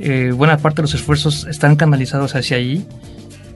eh, 0.00 0.32
buena 0.34 0.56
parte 0.56 0.76
de 0.76 0.82
los 0.82 0.94
esfuerzos 0.94 1.44
están 1.44 1.76
canalizados 1.76 2.34
hacia 2.34 2.56
ahí 2.56 2.86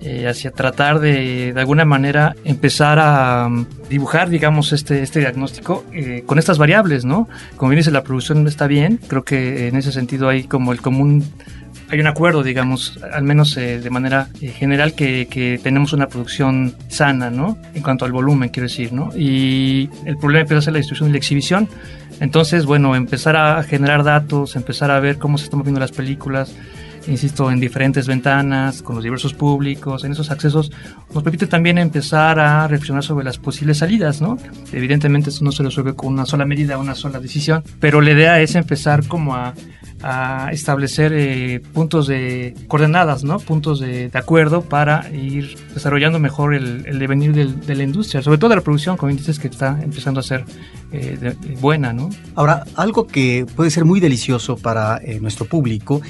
eh, 0.06 0.28
hacia 0.28 0.52
tratar 0.52 1.00
de, 1.00 1.52
de 1.52 1.60
alguna 1.60 1.84
manera, 1.84 2.36
empezar 2.44 3.00
a 3.00 3.48
um, 3.48 3.66
dibujar, 3.90 4.28
digamos, 4.28 4.72
este, 4.72 5.02
este 5.02 5.18
diagnóstico 5.18 5.84
eh, 5.92 6.22
con 6.25 6.38
estas 6.38 6.58
variables, 6.58 7.04
¿no? 7.04 7.28
Como 7.56 7.70
bien 7.70 7.80
dice, 7.80 7.90
la 7.90 8.04
producción 8.04 8.46
está 8.46 8.68
bien, 8.68 9.00
creo 9.08 9.25
que 9.25 9.66
en 9.66 9.75
ese 9.75 9.90
sentido 9.90 10.28
hay 10.28 10.44
como 10.44 10.72
el 10.72 10.80
común 10.80 11.25
hay 11.88 11.98
un 11.98 12.06
acuerdo, 12.06 12.44
digamos, 12.44 13.00
al 13.12 13.25
menos 13.25 13.56
eh, 13.56 13.80
de 13.80 13.90
manera 13.90 14.28
general, 14.40 14.94
que, 14.94 15.26
que, 15.26 15.58
tenemos 15.60 15.92
una 15.92 16.06
producción 16.06 16.76
sana, 16.86 17.30
¿no? 17.30 17.58
En 17.75 17.82
cuanto 17.82 18.04
al 18.04 18.12
volumen, 18.12 18.48
quiero 18.50 18.68
decir, 18.68 18.92
¿no? 18.92 19.10
Y 19.16 19.90
el 20.04 20.16
problema 20.18 20.42
empieza 20.42 20.58
a 20.58 20.62
ser 20.62 20.72
la 20.72 20.78
distribución 20.78 21.08
y 21.08 21.12
la 21.12 21.18
exhibición. 21.18 21.68
Entonces, 22.20 22.64
bueno, 22.64 22.94
empezar 22.94 23.34
a 23.34 23.60
generar 23.64 24.04
datos, 24.04 24.54
empezar 24.54 24.92
a 24.92 25.00
ver 25.00 25.18
cómo 25.18 25.36
se 25.36 25.44
están 25.44 25.58
moviendo 25.58 25.80
las 25.80 25.92
películas, 25.92 26.54
insisto, 27.08 27.50
en 27.50 27.60
diferentes 27.60 28.06
ventanas, 28.06 28.82
con 28.82 28.96
los 28.96 29.04
diversos 29.04 29.34
públicos, 29.34 30.04
en 30.04 30.12
esos 30.12 30.30
accesos, 30.30 30.70
nos 31.12 31.22
permite 31.22 31.46
también 31.46 31.78
empezar 31.78 32.38
a 32.38 32.66
reflexionar 32.68 33.04
sobre 33.04 33.25
las 33.25 33.38
posibles 33.38 33.78
salidas, 33.78 34.20
¿no? 34.20 34.38
Evidentemente 34.72 35.30
esto 35.30 35.44
no 35.44 35.52
se 35.52 35.62
resuelve 35.62 35.94
con 35.94 36.12
una 36.12 36.26
sola 36.26 36.44
medida, 36.44 36.78
una 36.78 36.94
sola 36.94 37.20
decisión, 37.20 37.62
pero 37.80 38.00
la 38.00 38.12
idea 38.12 38.40
es 38.40 38.54
empezar 38.54 39.06
como 39.06 39.34
a, 39.34 39.54
establecer 40.52 41.12
eh, 41.14 41.60
puntos 41.72 42.06
de 42.06 42.54
coordenadas, 42.68 43.25
¿no? 43.25 43.38
Puntos 43.38 43.80
de, 43.80 44.10
acuerdo 44.12 44.60
para 44.60 45.10
ir 45.10 45.56
desarrollando 45.75 46.20
mejor 46.20 46.54
el, 46.54 46.98
devenir 46.98 47.32
de 47.32 47.75
la 47.75 47.82
industria, 47.82 48.22
sobre 48.22 48.38
todo 48.38 48.50
de 48.50 48.56
la 48.56 48.62
producción, 48.62 48.96
como 48.96 49.10
dices, 49.10 49.40
que 49.40 49.48
está 49.48 49.80
empezando 49.82 50.20
a 50.20 50.22
ser 50.22 50.44
eh, 50.92 51.34
buena, 51.60 51.92
¿no? 51.92 52.10
Ahora, 52.36 52.64
algo 52.76 53.06
que 53.06 53.44
puede 53.56 53.70
ser 53.70 53.84
muy 53.84 53.98
delicioso 53.98 54.56
para 54.56 54.98
eh, 54.98 55.18
nuestro 55.20 55.46
público 55.46 56.00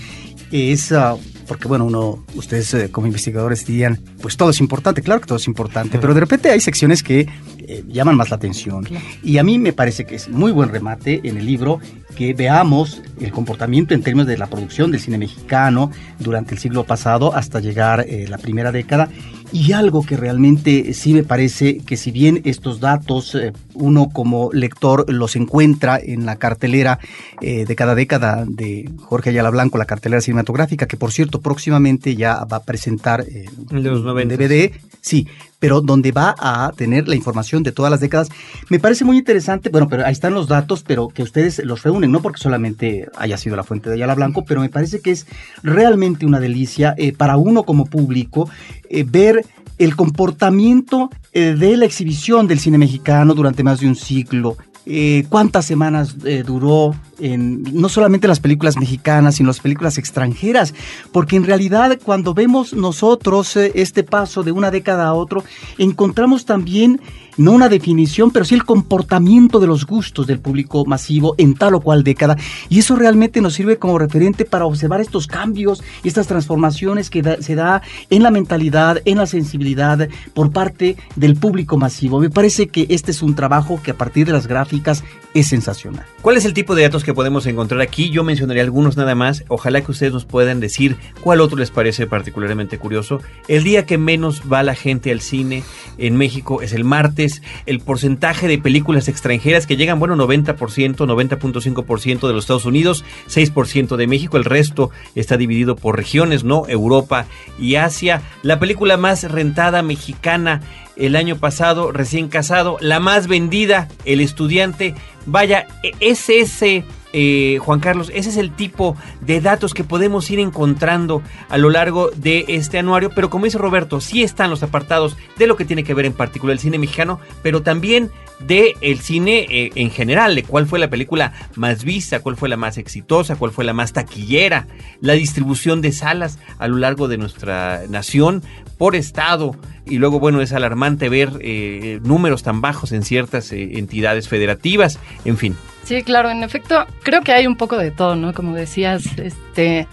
es, 0.50 0.90
uh, 0.92 1.18
porque 1.46 1.68
bueno, 1.68 1.84
uno, 1.84 2.24
ustedes 2.34 2.72
eh, 2.74 2.90
como 2.90 3.06
investigadores 3.06 3.66
dirían, 3.66 4.00
pues 4.20 4.36
todo 4.36 4.50
es 4.50 4.60
importante, 4.60 5.02
claro 5.02 5.20
que 5.20 5.26
todo 5.26 5.38
es 5.38 5.46
importante, 5.46 5.98
pero 5.98 6.14
de 6.14 6.20
repente 6.20 6.50
hay 6.50 6.60
secciones 6.60 7.02
que 7.02 7.28
eh, 7.68 7.84
llaman 7.88 8.16
más 8.16 8.30
la 8.30 8.36
atención. 8.36 8.86
Y 9.22 9.38
a 9.38 9.42
mí 9.42 9.58
me 9.58 9.72
parece 9.72 10.04
que 10.04 10.14
es 10.16 10.28
muy 10.28 10.52
buen 10.52 10.68
remate 10.68 11.20
en 11.24 11.36
el 11.36 11.46
libro 11.46 11.80
que 12.16 12.32
veamos 12.32 13.02
el 13.20 13.30
comportamiento 13.30 13.92
en 13.92 14.02
términos 14.02 14.26
de 14.26 14.38
la 14.38 14.46
producción 14.46 14.90
del 14.90 15.00
cine 15.00 15.18
mexicano 15.18 15.90
durante 16.18 16.54
el 16.54 16.60
siglo 16.60 16.84
pasado 16.84 17.34
hasta 17.34 17.60
llegar 17.60 18.06
eh, 18.08 18.26
la 18.28 18.38
primera 18.38 18.72
década. 18.72 19.08
Y 19.52 19.72
algo 19.72 20.04
que 20.04 20.16
realmente 20.16 20.92
sí 20.92 21.14
me 21.14 21.22
parece 21.22 21.78
que 21.78 21.96
si 21.96 22.10
bien 22.10 22.42
estos 22.44 22.80
datos 22.80 23.34
eh, 23.34 23.52
uno 23.74 24.08
como 24.08 24.50
lector 24.52 25.10
los 25.12 25.36
encuentra 25.36 25.98
en 26.02 26.26
la 26.26 26.36
cartelera 26.36 26.98
de 27.40 27.76
cada 27.76 27.94
década 27.94 28.44
de 28.48 28.90
Jorge 28.98 29.30
Ayala 29.30 29.50
Blanco, 29.50 29.78
la 29.78 29.84
cartelera 29.84 30.20
cinematográfica, 30.20 30.86
que 30.86 30.96
por 30.96 31.12
cierto 31.12 31.40
próximamente 31.40 32.16
ya 32.16 32.44
va 32.44 32.56
a 32.58 32.62
presentar 32.64 33.24
los 33.70 34.02
DVD, 34.02 34.72
sí, 35.00 35.28
pero 35.58 35.80
donde 35.80 36.12
va 36.12 36.34
a 36.38 36.72
tener 36.76 37.08
la 37.08 37.14
información 37.14 37.62
de 37.62 37.72
todas 37.72 37.90
las 37.90 38.00
décadas. 38.00 38.28
Me 38.68 38.78
parece 38.78 39.04
muy 39.04 39.18
interesante, 39.18 39.68
bueno, 39.68 39.88
pero 39.88 40.04
ahí 40.04 40.12
están 40.12 40.34
los 40.34 40.48
datos, 40.48 40.84
pero 40.86 41.08
que 41.08 41.22
ustedes 41.22 41.64
los 41.64 41.82
reúnen, 41.82 42.12
no 42.12 42.20
porque 42.20 42.40
solamente 42.40 43.08
haya 43.16 43.38
sido 43.38 43.56
la 43.56 43.64
fuente 43.64 43.88
de 43.88 43.96
Ayala 43.96 44.14
Blanco, 44.14 44.44
pero 44.44 44.60
me 44.60 44.68
parece 44.68 45.00
que 45.00 45.10
es 45.10 45.26
realmente 45.62 46.26
una 46.26 46.40
delicia 46.40 46.94
eh, 46.98 47.12
para 47.12 47.36
uno 47.36 47.64
como 47.64 47.86
público 47.86 48.48
eh, 48.88 49.04
ver 49.04 49.44
el 49.78 49.96
comportamiento 49.96 51.10
eh, 51.32 51.54
de 51.54 51.76
la 51.76 51.84
exhibición 51.84 52.46
del 52.46 52.60
cine 52.60 52.78
mexicano 52.78 53.34
durante 53.34 53.62
más 53.62 53.80
de 53.80 53.88
un 53.88 53.96
siglo, 53.96 54.56
eh, 54.88 55.26
cuántas 55.28 55.64
semanas 55.64 56.14
eh, 56.24 56.44
duró 56.46 56.94
en 57.18 57.64
no 57.72 57.88
solamente 57.88 58.28
las 58.28 58.38
películas 58.38 58.76
mexicanas, 58.76 59.34
sino 59.34 59.48
las 59.48 59.58
películas 59.58 59.98
extranjeras, 59.98 60.74
porque 61.10 61.34
en 61.34 61.44
realidad 61.44 61.98
cuando 62.04 62.34
vemos 62.34 62.72
nosotros 62.72 63.56
eh, 63.56 63.72
este 63.74 64.04
paso 64.04 64.44
de 64.44 64.52
una 64.52 64.70
década 64.70 65.08
a 65.08 65.14
otro, 65.14 65.42
encontramos 65.78 66.44
también 66.44 67.00
no 67.36 67.52
una 67.52 67.68
definición, 67.68 68.30
pero 68.30 68.44
sí 68.44 68.54
el 68.54 68.64
comportamiento 68.64 69.60
de 69.60 69.66
los 69.66 69.86
gustos 69.86 70.26
del 70.26 70.40
público 70.40 70.84
masivo 70.84 71.34
en 71.38 71.54
tal 71.54 71.74
o 71.74 71.80
cual 71.80 72.04
década. 72.04 72.36
Y 72.68 72.78
eso 72.78 72.96
realmente 72.96 73.40
nos 73.40 73.54
sirve 73.54 73.78
como 73.78 73.98
referente 73.98 74.44
para 74.44 74.66
observar 74.66 75.00
estos 75.00 75.26
cambios 75.26 75.82
y 76.02 76.08
estas 76.08 76.26
transformaciones 76.26 77.10
que 77.10 77.22
se 77.40 77.54
da 77.54 77.82
en 78.10 78.22
la 78.22 78.30
mentalidad, 78.30 79.00
en 79.04 79.18
la 79.18 79.26
sensibilidad 79.26 80.08
por 80.34 80.52
parte 80.52 80.96
del 81.16 81.36
público 81.36 81.76
masivo. 81.76 82.20
Me 82.20 82.30
parece 82.30 82.68
que 82.68 82.86
este 82.90 83.10
es 83.10 83.22
un 83.22 83.34
trabajo 83.34 83.80
que 83.82 83.90
a 83.90 83.94
partir 83.94 84.26
de 84.26 84.32
las 84.32 84.46
gráficas 84.46 85.04
es 85.34 85.48
sensacional. 85.48 86.04
¿Cuál 86.22 86.36
es 86.36 86.44
el 86.44 86.54
tipo 86.54 86.74
de 86.74 86.82
datos 86.82 87.04
que 87.04 87.14
podemos 87.14 87.46
encontrar 87.46 87.80
aquí? 87.80 88.10
Yo 88.10 88.24
mencionaré 88.24 88.60
algunos 88.60 88.96
nada 88.96 89.14
más. 89.14 89.44
Ojalá 89.48 89.82
que 89.82 89.92
ustedes 89.92 90.12
nos 90.12 90.24
puedan 90.24 90.60
decir 90.60 90.96
cuál 91.20 91.40
otro 91.40 91.58
les 91.58 91.70
parece 91.70 92.06
particularmente 92.06 92.78
curioso. 92.78 93.20
El 93.48 93.62
día 93.62 93.84
que 93.84 93.98
menos 93.98 94.42
va 94.50 94.62
la 94.62 94.74
gente 94.74 95.12
al 95.12 95.20
cine 95.20 95.62
en 95.98 96.16
México 96.16 96.62
es 96.62 96.72
el 96.72 96.84
martes. 96.84 97.25
El 97.66 97.80
porcentaje 97.80 98.48
de 98.48 98.58
películas 98.58 99.08
extranjeras 99.08 99.66
que 99.66 99.76
llegan, 99.76 99.98
bueno, 99.98 100.16
90%, 100.16 100.56
90.5% 100.56 102.26
de 102.26 102.32
los 102.32 102.44
Estados 102.44 102.64
Unidos, 102.64 103.04
6% 103.28 103.96
de 103.96 104.06
México. 104.06 104.36
El 104.36 104.44
resto 104.44 104.90
está 105.14 105.36
dividido 105.36 105.76
por 105.76 105.96
regiones, 105.96 106.44
¿no? 106.44 106.66
Europa 106.68 107.26
y 107.58 107.76
Asia. 107.76 108.22
La 108.42 108.58
película 108.58 108.96
más 108.96 109.30
rentada 109.30 109.82
mexicana 109.82 110.60
el 110.96 111.14
año 111.14 111.36
pasado, 111.36 111.92
recién 111.92 112.28
casado, 112.28 112.78
la 112.80 113.00
más 113.00 113.26
vendida, 113.26 113.88
El 114.04 114.20
Estudiante. 114.20 114.94
Vaya, 115.26 115.66
e-, 115.82 115.92
es 116.00 116.28
ese, 116.30 116.84
eh, 117.18 117.56
Juan 117.62 117.80
Carlos, 117.80 118.12
ese 118.14 118.28
es 118.28 118.36
el 118.36 118.50
tipo 118.50 118.94
de 119.22 119.40
datos 119.40 119.72
que 119.72 119.84
podemos 119.84 120.30
ir 120.30 120.38
encontrando 120.38 121.22
a 121.48 121.56
lo 121.56 121.70
largo 121.70 122.10
de 122.10 122.44
este 122.48 122.78
anuario, 122.78 123.08
pero 123.08 123.30
como 123.30 123.46
dice 123.46 123.56
Roberto, 123.56 124.02
sí 124.02 124.22
están 124.22 124.50
los 124.50 124.62
apartados 124.62 125.16
de 125.38 125.46
lo 125.46 125.56
que 125.56 125.64
tiene 125.64 125.82
que 125.82 125.94
ver 125.94 126.04
en 126.04 126.12
particular 126.12 126.52
el 126.52 126.58
cine 126.58 126.78
mexicano, 126.78 127.18
pero 127.42 127.62
también 127.62 128.10
de 128.40 128.74
el 128.82 129.00
cine 129.00 129.46
eh, 129.48 129.70
en 129.76 129.90
general, 129.90 130.34
de 130.34 130.42
cuál 130.42 130.66
fue 130.66 130.78
la 130.78 130.90
película 130.90 131.32
más 131.54 131.84
vista, 131.84 132.20
cuál 132.20 132.36
fue 132.36 132.50
la 132.50 132.58
más 132.58 132.76
exitosa, 132.76 133.36
cuál 133.36 133.50
fue 133.50 133.64
la 133.64 133.72
más 133.72 133.94
taquillera, 133.94 134.66
la 135.00 135.14
distribución 135.14 135.80
de 135.80 135.92
salas 135.92 136.38
a 136.58 136.68
lo 136.68 136.76
largo 136.76 137.08
de 137.08 137.16
nuestra 137.16 137.84
nación 137.88 138.42
por 138.76 138.94
estado, 138.94 139.56
y 139.86 139.96
luego, 139.96 140.20
bueno, 140.20 140.42
es 140.42 140.52
alarmante 140.52 141.08
ver 141.08 141.30
eh, 141.40 141.98
números 142.02 142.42
tan 142.42 142.60
bajos 142.60 142.92
en 142.92 143.04
ciertas 143.04 143.52
eh, 143.52 143.78
entidades 143.78 144.28
federativas, 144.28 144.98
en 145.24 145.38
fin. 145.38 145.56
Sí, 145.86 146.02
claro, 146.02 146.30
en 146.30 146.42
efecto, 146.42 146.84
creo 147.04 147.22
que 147.22 147.30
hay 147.30 147.46
un 147.46 147.54
poco 147.54 147.78
de 147.78 147.92
todo, 147.92 148.16
¿no? 148.16 148.34
Como 148.34 148.56
decías, 148.56 149.06
este, 149.18 149.86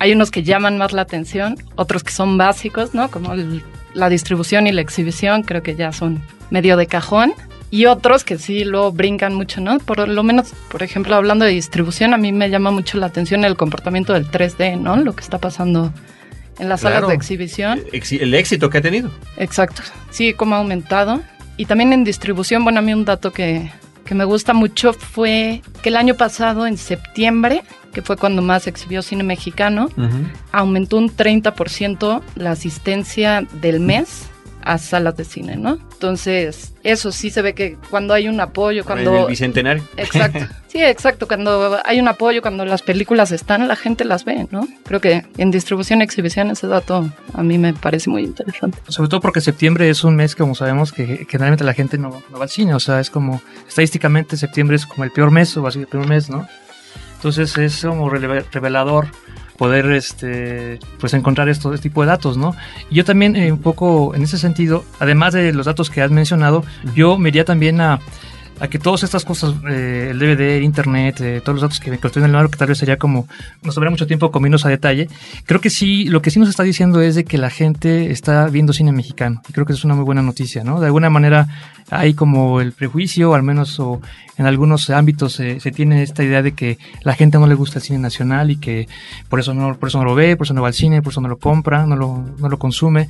hay 0.00 0.12
unos 0.12 0.32
que 0.32 0.42
llaman 0.42 0.76
más 0.76 0.92
la 0.92 1.02
atención, 1.02 1.56
otros 1.76 2.02
que 2.02 2.10
son 2.10 2.36
básicos, 2.36 2.94
¿no? 2.94 3.12
Como 3.12 3.32
la 3.94 4.08
distribución 4.08 4.66
y 4.66 4.72
la 4.72 4.80
exhibición, 4.80 5.44
creo 5.44 5.62
que 5.62 5.76
ya 5.76 5.92
son 5.92 6.20
medio 6.50 6.76
de 6.76 6.88
cajón. 6.88 7.32
Y 7.70 7.86
otros 7.86 8.24
que 8.24 8.38
sí 8.38 8.64
lo 8.64 8.90
brincan 8.90 9.34
mucho, 9.34 9.60
¿no? 9.60 9.78
Por 9.78 10.08
lo 10.08 10.22
menos, 10.24 10.52
por 10.68 10.82
ejemplo, 10.82 11.14
hablando 11.14 11.44
de 11.44 11.52
distribución, 11.52 12.12
a 12.12 12.16
mí 12.16 12.32
me 12.32 12.50
llama 12.50 12.72
mucho 12.72 12.98
la 12.98 13.06
atención 13.06 13.44
el 13.44 13.56
comportamiento 13.56 14.14
del 14.14 14.28
3D, 14.28 14.80
¿no? 14.80 14.96
Lo 14.96 15.14
que 15.14 15.22
está 15.22 15.38
pasando 15.38 15.92
en 16.58 16.68
las 16.68 16.80
salas 16.80 17.06
de 17.06 17.14
exhibición. 17.14 17.84
El 17.92 18.34
éxito 18.34 18.68
que 18.68 18.78
ha 18.78 18.82
tenido. 18.82 19.12
Exacto. 19.36 19.82
Sí, 20.10 20.32
cómo 20.32 20.56
ha 20.56 20.58
aumentado. 20.58 21.22
Y 21.56 21.66
también 21.66 21.92
en 21.92 22.02
distribución, 22.02 22.64
bueno, 22.64 22.80
a 22.80 22.82
mí 22.82 22.92
un 22.92 23.04
dato 23.04 23.32
que, 23.32 23.70
que 24.06 24.14
me 24.14 24.24
gusta 24.24 24.54
mucho 24.54 24.92
fue 24.92 25.62
que 25.82 25.90
el 25.90 25.96
año 25.96 26.14
pasado, 26.14 26.66
en 26.66 26.78
septiembre, 26.78 27.62
que 27.92 28.02
fue 28.02 28.16
cuando 28.16 28.40
más 28.40 28.66
exhibió 28.66 29.02
cine 29.02 29.24
mexicano, 29.24 29.88
aumentó 30.52 30.96
un 30.96 31.14
30% 31.14 32.22
la 32.36 32.52
asistencia 32.52 33.46
del 33.60 33.80
mes 33.80 34.30
a 34.66 34.78
salas 34.78 35.16
de 35.16 35.24
cine, 35.24 35.56
¿no? 35.56 35.78
Entonces, 35.92 36.74
eso 36.82 37.12
sí 37.12 37.30
se 37.30 37.40
ve 37.40 37.54
que 37.54 37.76
cuando 37.88 38.12
hay 38.14 38.26
un 38.26 38.40
apoyo, 38.40 38.84
cuando... 38.84 39.20
El 39.20 39.26
Bicentenario. 39.28 39.82
Exacto. 39.96 40.40
Sí, 40.66 40.82
exacto. 40.82 41.26
Cuando 41.26 41.78
hay 41.86 42.00
un 42.00 42.08
apoyo, 42.08 42.42
cuando 42.42 42.66
las 42.66 42.82
películas 42.82 43.32
están, 43.32 43.66
la 43.66 43.76
gente 43.76 44.04
las 44.04 44.26
ve, 44.26 44.46
¿no? 44.50 44.68
Creo 44.84 45.00
que 45.00 45.24
en 45.38 45.50
distribución 45.50 46.00
y 46.00 46.04
exhibición 46.04 46.50
ese 46.50 46.66
dato 46.66 47.10
a 47.32 47.42
mí 47.42 47.56
me 47.56 47.72
parece 47.72 48.10
muy 48.10 48.24
interesante. 48.24 48.76
Sobre 48.88 49.08
todo 49.08 49.22
porque 49.22 49.40
septiembre 49.40 49.88
es 49.88 50.04
un 50.04 50.16
mes, 50.16 50.36
como 50.36 50.54
sabemos, 50.54 50.92
que 50.92 51.24
generalmente 51.30 51.64
la 51.64 51.72
gente 51.72 51.96
no, 51.96 52.10
va 52.10 52.42
al 52.42 52.50
cine. 52.50 52.74
O 52.74 52.80
sea, 52.80 53.00
es 53.00 53.08
como, 53.08 53.40
estadísticamente 53.66 54.36
septiembre 54.36 54.76
es 54.76 54.84
como 54.84 55.04
el 55.04 55.12
peor 55.12 55.30
mes 55.30 55.56
o 55.56 55.62
va 55.62 55.70
a 55.70 55.72
ser 55.72 55.80
el 55.80 55.88
peor 55.88 56.06
mes, 56.06 56.28
¿no? 56.28 56.46
Entonces 57.14 57.56
es 57.56 57.82
como 57.82 58.10
revelador 58.10 59.06
poder 59.56 59.90
este 59.92 60.78
pues 60.98 61.14
encontrar 61.14 61.48
esto, 61.48 61.72
este 61.72 61.88
tipo 61.88 62.02
de 62.02 62.08
datos, 62.08 62.36
¿no? 62.36 62.54
yo 62.90 63.04
también 63.04 63.36
eh, 63.36 63.52
un 63.52 63.58
poco 63.58 64.14
en 64.14 64.22
ese 64.22 64.38
sentido, 64.38 64.84
además 64.98 65.34
de 65.34 65.52
los 65.52 65.66
datos 65.66 65.90
que 65.90 66.02
has 66.02 66.10
mencionado, 66.10 66.64
yo 66.94 67.18
me 67.18 67.28
iría 67.30 67.44
también 67.44 67.80
a 67.80 68.00
a 68.58 68.68
que 68.68 68.78
todas 68.78 69.02
estas 69.02 69.24
cosas, 69.24 69.54
eh, 69.68 70.08
el 70.10 70.18
DVD, 70.18 70.56
el 70.56 70.62
internet, 70.62 71.20
eh, 71.20 71.40
todos 71.44 71.56
los 71.56 71.62
datos 71.62 71.80
que 71.80 71.90
me 71.90 71.96
en 71.96 72.24
el 72.24 72.32
libro, 72.32 72.50
que 72.50 72.56
tal 72.56 72.68
vez 72.68 72.78
sería 72.78 72.96
como, 72.96 73.28
nos 73.62 73.74
tomaría 73.74 73.90
mucho 73.90 74.06
tiempo 74.06 74.30
comiéndonos 74.30 74.64
a 74.64 74.68
detalle, 74.68 75.08
creo 75.44 75.60
que 75.60 75.70
sí, 75.70 76.04
lo 76.04 76.22
que 76.22 76.30
sí 76.30 76.38
nos 76.38 76.48
está 76.48 76.62
diciendo 76.62 77.00
es 77.00 77.14
de 77.14 77.24
que 77.24 77.38
la 77.38 77.50
gente 77.50 78.10
está 78.10 78.46
viendo 78.48 78.72
cine 78.72 78.92
mexicano, 78.92 79.42
y 79.48 79.52
creo 79.52 79.66
que 79.66 79.72
es 79.72 79.84
una 79.84 79.94
muy 79.94 80.04
buena 80.04 80.22
noticia, 80.22 80.64
¿no? 80.64 80.80
De 80.80 80.86
alguna 80.86 81.10
manera 81.10 81.48
hay 81.90 82.14
como 82.14 82.60
el 82.60 82.72
prejuicio, 82.72 83.34
al 83.34 83.42
menos 83.42 83.78
o 83.78 84.00
en 84.38 84.46
algunos 84.46 84.90
ámbitos 84.90 85.34
se 85.34 85.70
tiene 85.72 86.02
esta 86.02 86.22
idea 86.22 86.42
de 86.42 86.52
que 86.52 86.78
la 87.02 87.14
gente 87.14 87.38
no 87.38 87.46
le 87.46 87.54
gusta 87.54 87.78
el 87.78 87.84
cine 87.84 87.98
nacional 87.98 88.50
y 88.50 88.56
que 88.56 88.86
por 89.30 89.40
eso 89.40 89.54
no, 89.54 89.76
por 89.78 89.88
eso 89.88 89.98
no 89.98 90.04
lo 90.04 90.14
ve, 90.14 90.36
por 90.36 90.46
eso 90.46 90.52
no 90.52 90.60
va 90.60 90.68
al 90.68 90.74
cine, 90.74 91.00
por 91.00 91.12
eso 91.12 91.22
no 91.22 91.28
lo 91.28 91.38
compra, 91.38 91.86
no 91.86 91.96
lo, 91.96 92.22
no 92.38 92.48
lo 92.48 92.58
consume. 92.58 93.08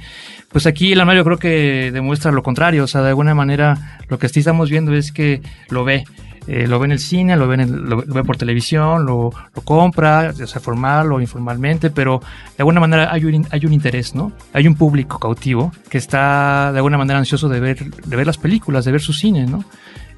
Pues 0.53 0.67
aquí 0.67 0.93
el 0.93 1.00
armario 1.00 1.25
creo 1.25 1.38
que 1.38 1.91
demuestra 1.93 2.31
lo 2.31 2.45
contrario, 2.45 2.85
o 2.85 2.87
sea, 2.87 3.03
de 3.03 3.09
alguna 3.09 3.35
manera 3.35 3.99
lo 4.09 4.19
que 4.19 4.29
sí 4.29 4.38
estamos 4.41 4.71
viendo 4.71 4.95
es 4.95 5.11
que 5.11 5.36
lo 5.71 5.85
ve. 5.85 6.05
Eh, 6.49 6.69
lo 6.69 6.78
ve 6.78 6.87
en 6.87 6.93
el 6.93 7.00
cine, 7.00 7.37
lo 7.37 7.49
ve, 7.49 8.25
por 8.25 8.37
televisión, 8.37 9.05
lo, 9.05 9.33
compra, 9.64 10.33
sea 10.33 10.61
formal 10.61 11.11
o 11.11 11.21
informalmente, 11.21 11.90
pero 11.90 12.21
de 12.21 12.62
alguna 12.62 12.78
manera 12.78 13.12
hay 13.12 13.25
un, 13.25 13.45
hay 13.50 13.66
un 13.66 13.73
interés, 13.73 14.14
¿no? 14.14 14.31
Hay 14.52 14.69
un 14.69 14.76
público 14.76 15.19
cautivo 15.19 15.73
que 15.90 15.99
está 15.99 16.71
de 16.71 16.78
alguna 16.78 16.99
manera 16.99 17.19
ansioso 17.19 17.49
de 17.49 17.59
ver, 17.59 17.90
de 17.90 18.16
ver 18.16 18.26
las 18.28 18.38
películas, 18.38 18.85
de 18.85 18.93
ver 18.93 19.00
su 19.00 19.12
cine, 19.12 19.47
¿no? 19.47 19.64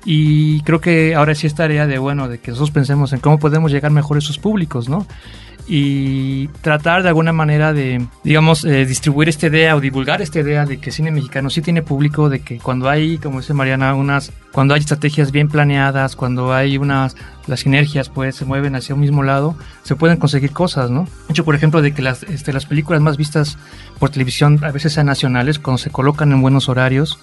Y 0.04 0.60
creo 0.62 0.80
que 0.80 1.14
ahora 1.14 1.34
sí 1.34 1.46
es 1.46 1.54
tarea 1.54 1.86
de, 1.86 1.98
bueno, 1.98 2.28
de 2.28 2.38
que 2.38 2.50
nosotros 2.50 2.72
pensemos 2.72 3.12
en 3.14 3.20
cómo 3.20 3.38
podemos 3.38 3.72
llegar 3.72 3.90
mejor 3.90 4.18
a 4.18 4.20
esos 4.20 4.38
públicos, 4.38 4.88
¿no? 4.88 5.06
Y 5.68 6.48
tratar 6.62 7.02
de 7.02 7.08
alguna 7.08 7.34
manera 7.34 7.74
de, 7.74 8.06
digamos, 8.24 8.64
eh, 8.64 8.86
distribuir 8.86 9.28
esta 9.28 9.48
idea 9.48 9.76
o 9.76 9.80
divulgar 9.80 10.22
esta 10.22 10.40
idea 10.40 10.64
de 10.64 10.78
que 10.78 10.90
cine 10.90 11.10
mexicano 11.10 11.50
sí 11.50 11.60
tiene 11.60 11.82
público, 11.82 12.30
de 12.30 12.40
que 12.40 12.58
cuando 12.58 12.88
hay, 12.88 13.18
como 13.18 13.40
dice 13.40 13.52
Mariana, 13.52 13.94
unas, 13.94 14.32
cuando 14.50 14.72
hay 14.72 14.80
estrategias 14.80 15.30
bien 15.30 15.48
planeadas, 15.48 16.16
cuando 16.16 16.54
hay 16.54 16.78
unas, 16.78 17.16
las 17.46 17.60
sinergias 17.60 18.08
pues 18.08 18.36
se 18.36 18.46
mueven 18.46 18.76
hacia 18.76 18.94
un 18.94 19.02
mismo 19.02 19.22
lado, 19.22 19.56
se 19.82 19.94
pueden 19.94 20.16
conseguir 20.16 20.52
cosas, 20.52 20.90
¿no? 20.90 21.04
De 21.04 21.32
hecho, 21.32 21.44
por 21.44 21.54
ejemplo, 21.54 21.82
de 21.82 21.92
que 21.92 22.00
las, 22.00 22.22
este, 22.22 22.54
las 22.54 22.64
películas 22.64 23.02
más 23.02 23.18
vistas 23.18 23.58
por 23.98 24.08
televisión 24.08 24.58
a 24.64 24.72
veces 24.72 24.94
sean 24.94 25.06
nacionales, 25.06 25.58
cuando 25.58 25.78
se 25.78 25.90
colocan 25.90 26.32
en 26.32 26.40
buenos 26.40 26.70
horarios, 26.70 27.18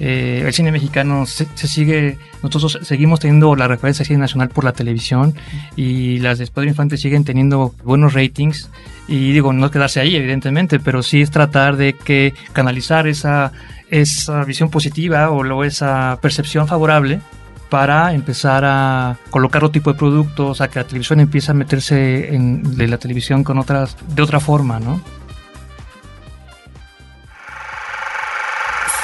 eh, 0.00 0.42
el 0.46 0.52
cine 0.54 0.72
mexicano 0.72 1.26
se, 1.26 1.46
sigue, 1.54 2.16
nosotros 2.42 2.78
seguimos 2.82 3.20
teniendo 3.20 3.54
la 3.54 3.68
referencia 3.68 4.02
cine 4.02 4.18
nacional 4.18 4.48
por 4.48 4.64
la 4.64 4.72
televisión 4.72 5.34
y 5.76 6.18
las 6.20 6.38
de 6.38 6.46
Pedro 6.46 6.70
Infante 6.70 6.96
siguen 6.96 7.22
teniendo 7.24 7.74
buenos 7.84 8.14
ratings 8.14 8.70
y 9.08 9.32
digo, 9.32 9.52
no 9.52 9.70
quedarse 9.70 10.00
ahí 10.00 10.16
evidentemente, 10.16 10.80
pero 10.80 11.02
sí 11.02 11.20
es 11.20 11.30
tratar 11.30 11.76
de 11.76 11.92
que 11.92 12.32
canalizar 12.54 13.06
esa, 13.06 13.52
esa 13.90 14.42
visión 14.44 14.70
positiva 14.70 15.30
o 15.30 15.64
esa 15.64 16.18
percepción 16.22 16.66
favorable 16.66 17.20
para 17.68 18.14
empezar 18.14 18.64
a 18.64 19.18
colocar 19.30 19.62
otro 19.62 19.72
tipo 19.72 19.92
de 19.92 19.98
productos, 19.98 20.60
a 20.60 20.68
que 20.68 20.80
la 20.80 20.86
televisión 20.86 21.20
empiece 21.20 21.50
a 21.50 21.54
meterse 21.54 22.34
en, 22.34 22.76
de 22.76 22.88
la 22.88 22.98
televisión 22.98 23.44
con 23.44 23.58
otras, 23.58 23.96
de 24.14 24.22
otra 24.22 24.40
forma, 24.40 24.80
¿no? 24.80 25.00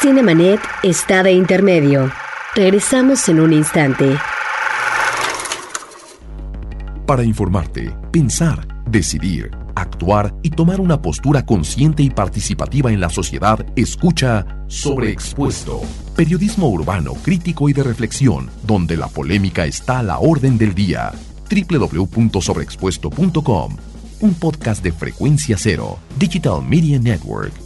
Cinemanet 0.07 0.61
está 0.85 1.25
de 1.25 1.33
intermedio. 1.33 2.13
Regresamos 2.55 3.29
en 3.29 3.41
un 3.41 3.53
instante. 3.53 4.17
Para 7.05 7.25
informarte, 7.25 7.93
pensar, 8.13 8.69
decidir, 8.89 9.51
actuar 9.75 10.33
y 10.45 10.51
tomar 10.51 10.81
una 10.81 11.03
postura 11.03 11.45
consciente 11.45 12.05
y 12.05 12.11
participativa 12.11 12.93
en 12.93 13.01
la 13.01 13.11
sociedad, 13.11 13.67
escucha 13.75 14.47
Sobreexpuesto. 14.69 15.81
Periodismo 16.15 16.69
urbano, 16.69 17.15
crítico 17.15 17.69
y 17.69 17.73
de 17.73 17.83
reflexión, 17.83 18.49
donde 18.63 18.97
la 18.97 19.09
polémica 19.09 19.67
está 19.67 19.99
a 19.99 20.05
la 20.05 20.21
orden 20.21 20.57
del 20.57 20.73
día. 20.73 21.11
www.sobreexpuesto.com. 21.51 23.77
Un 24.21 24.35
podcast 24.35 24.85
de 24.85 24.93
frecuencia 24.93 25.57
cero. 25.59 25.99
Digital 26.17 26.63
Media 26.63 27.01
Network. 27.01 27.66